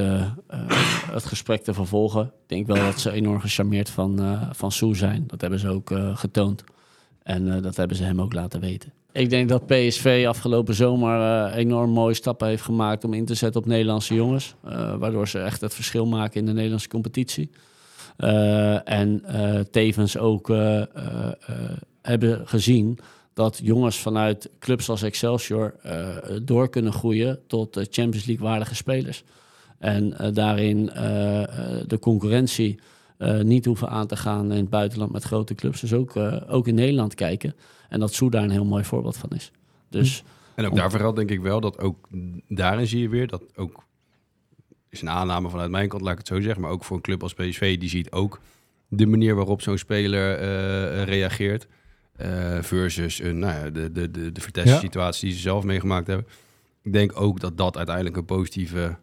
[1.10, 2.24] het gesprek te vervolgen.
[2.24, 5.24] Ik denk wel dat ze enorm gecharmeerd van, van Soe zijn.
[5.26, 6.64] Dat hebben ze ook getoond.
[7.22, 8.92] En dat hebben ze hem ook laten weten.
[9.12, 13.60] Ik denk dat PSV afgelopen zomer enorm mooie stappen heeft gemaakt om in te zetten
[13.60, 14.54] op Nederlandse jongens.
[14.98, 17.50] waardoor ze echt het verschil maken in de Nederlandse competitie.
[18.84, 19.24] En
[19.70, 20.48] tevens ook
[22.02, 22.98] hebben gezien
[23.34, 28.74] dat jongens vanuit clubs als Excelsior eh, door kunnen groeien tot eh, Champions League waardige
[28.74, 29.24] spelers.
[29.78, 30.86] En eh, daarin
[31.86, 32.78] de concurrentie
[33.42, 35.80] niet hoeven aan te gaan in het buitenland met grote clubs.
[35.80, 36.16] Dus ook,
[36.48, 37.54] ook in Nederland kijken.
[37.88, 39.50] En dat Soe daar een heel mooi voorbeeld van is.
[39.88, 40.22] Dus
[40.54, 42.08] En ook daarvoor geldt denk ik wel dat ook
[42.48, 43.84] daarin zie je weer dat ook
[44.88, 47.02] is een aanname vanuit mijn kant, laat ik het zo zeggen, maar ook voor een
[47.02, 48.40] club als PSV die ziet ook
[48.88, 50.34] de manier waarop zo'n speler
[51.04, 51.66] reageert
[52.16, 54.78] eh, versus een, nou ja, de, de, de, de Ja.
[54.78, 56.26] situatie die ze zelf meegemaakt hebben.
[56.82, 58.96] Ik denk ook dat dat uiteindelijk een positieve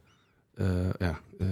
[0.54, 1.48] eh, ja, eh,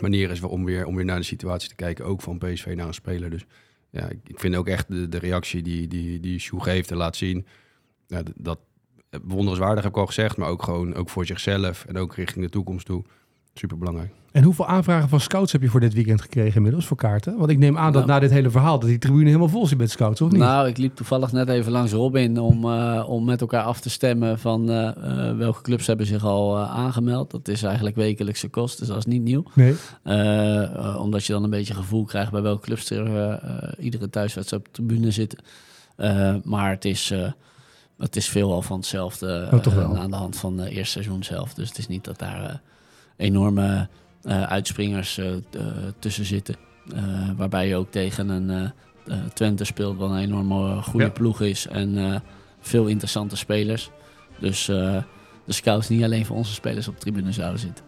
[0.00, 2.86] manier is om weer, om weer naar de situatie te kijken, ook van PSV naar
[2.86, 3.30] een speler.
[3.30, 3.44] Dus
[3.90, 6.96] ja, ik, ik vind ook echt de, de reactie die, die, die Sjoe geeft en
[6.96, 7.46] laat zien,
[8.06, 8.58] ja, dat
[9.10, 12.50] bewonderenswaardig heb ik al gezegd, maar ook gewoon ook voor zichzelf en ook richting de
[12.50, 13.04] toekomst toe.
[13.58, 14.10] Super belangrijk.
[14.32, 17.36] En hoeveel aanvragen van scouts heb je voor dit weekend gekregen inmiddels voor kaarten?
[17.38, 18.06] Want ik neem aan dat Nou.
[18.06, 20.40] na dit hele verhaal dat die tribune helemaal vol zit met scouts, of niet?
[20.40, 23.90] Nou, ik liep toevallig net even langs Robin om, eh, om met elkaar af te
[23.90, 24.88] stemmen van eh,
[25.28, 27.30] eh, welke clubs hebben zich al aangemeld.
[27.30, 29.42] Dat is eigenlijk wekelijkse kost, dus dat is niet nieuw.
[29.54, 29.74] nee.
[30.98, 33.40] Omdat je dan een beetje gevoel krijgt bij welke clubs er
[33.78, 35.38] iedere thuiswedstrijd op de tribune zitten.
[35.96, 37.32] Eh, maar het is, eh,
[37.98, 39.94] het is veelal van hetzelfde Oh, toch wel.
[39.94, 41.54] eh, aan de hand van het eerste seizoen zelf.
[41.54, 42.54] Dus het is niet dat daar eh,
[43.18, 43.88] enorme
[44.22, 45.40] eh, uitspringers eh, eh,
[45.98, 46.54] tussen zitten.
[46.94, 47.02] Eh,
[47.36, 48.72] waarbij je ook tegen een
[49.34, 51.10] Twente speelt, wat een enorme goede Ja.
[51.12, 51.66] ploeg is.
[51.66, 52.14] En eh,
[52.60, 53.90] veel interessante spelers.
[54.38, 54.96] Dus eh,
[55.44, 57.84] de scouts niet alleen voor onze spelers op de tribune zouden zitten.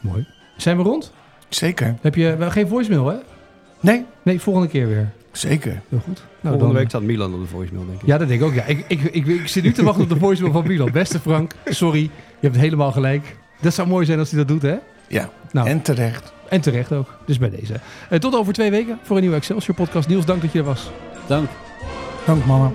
[0.00, 0.26] Mooi.
[0.56, 1.12] Zijn we rond?
[1.48, 1.96] Zeker.
[2.00, 3.16] Heb je wel geen voicemail, hè?
[3.80, 5.12] Nee, Nee, volgende keer weer.
[5.32, 5.80] zeker.
[5.88, 6.04] Heel goed.
[6.16, 8.06] Nou, Volgende dan- week staat Milan op de voicemail, denk ik.
[8.06, 8.54] Ja, dat denk ik ook.
[8.54, 8.64] Ja.
[8.64, 10.90] Ik, ik, ik, ik zit nu te wachten op de voicemail van Milan.
[10.92, 12.00] Beste Frank, sorry.
[12.02, 12.10] Je
[12.48, 13.36] hebt helemaal gelijk.
[13.62, 14.76] Dat zou mooi zijn als hij dat doet, hè?
[15.08, 16.32] Ja, Nou, en, en terecht.
[16.60, 17.08] terecht ook.
[17.26, 17.74] Dus bij deze.
[18.08, 20.08] Eh, tot over twee weken voor een nieuwe Excelsior podcast.
[20.08, 20.90] Niels, dank dat je er was.
[21.26, 21.48] Dank.
[22.26, 22.72] Dank mama.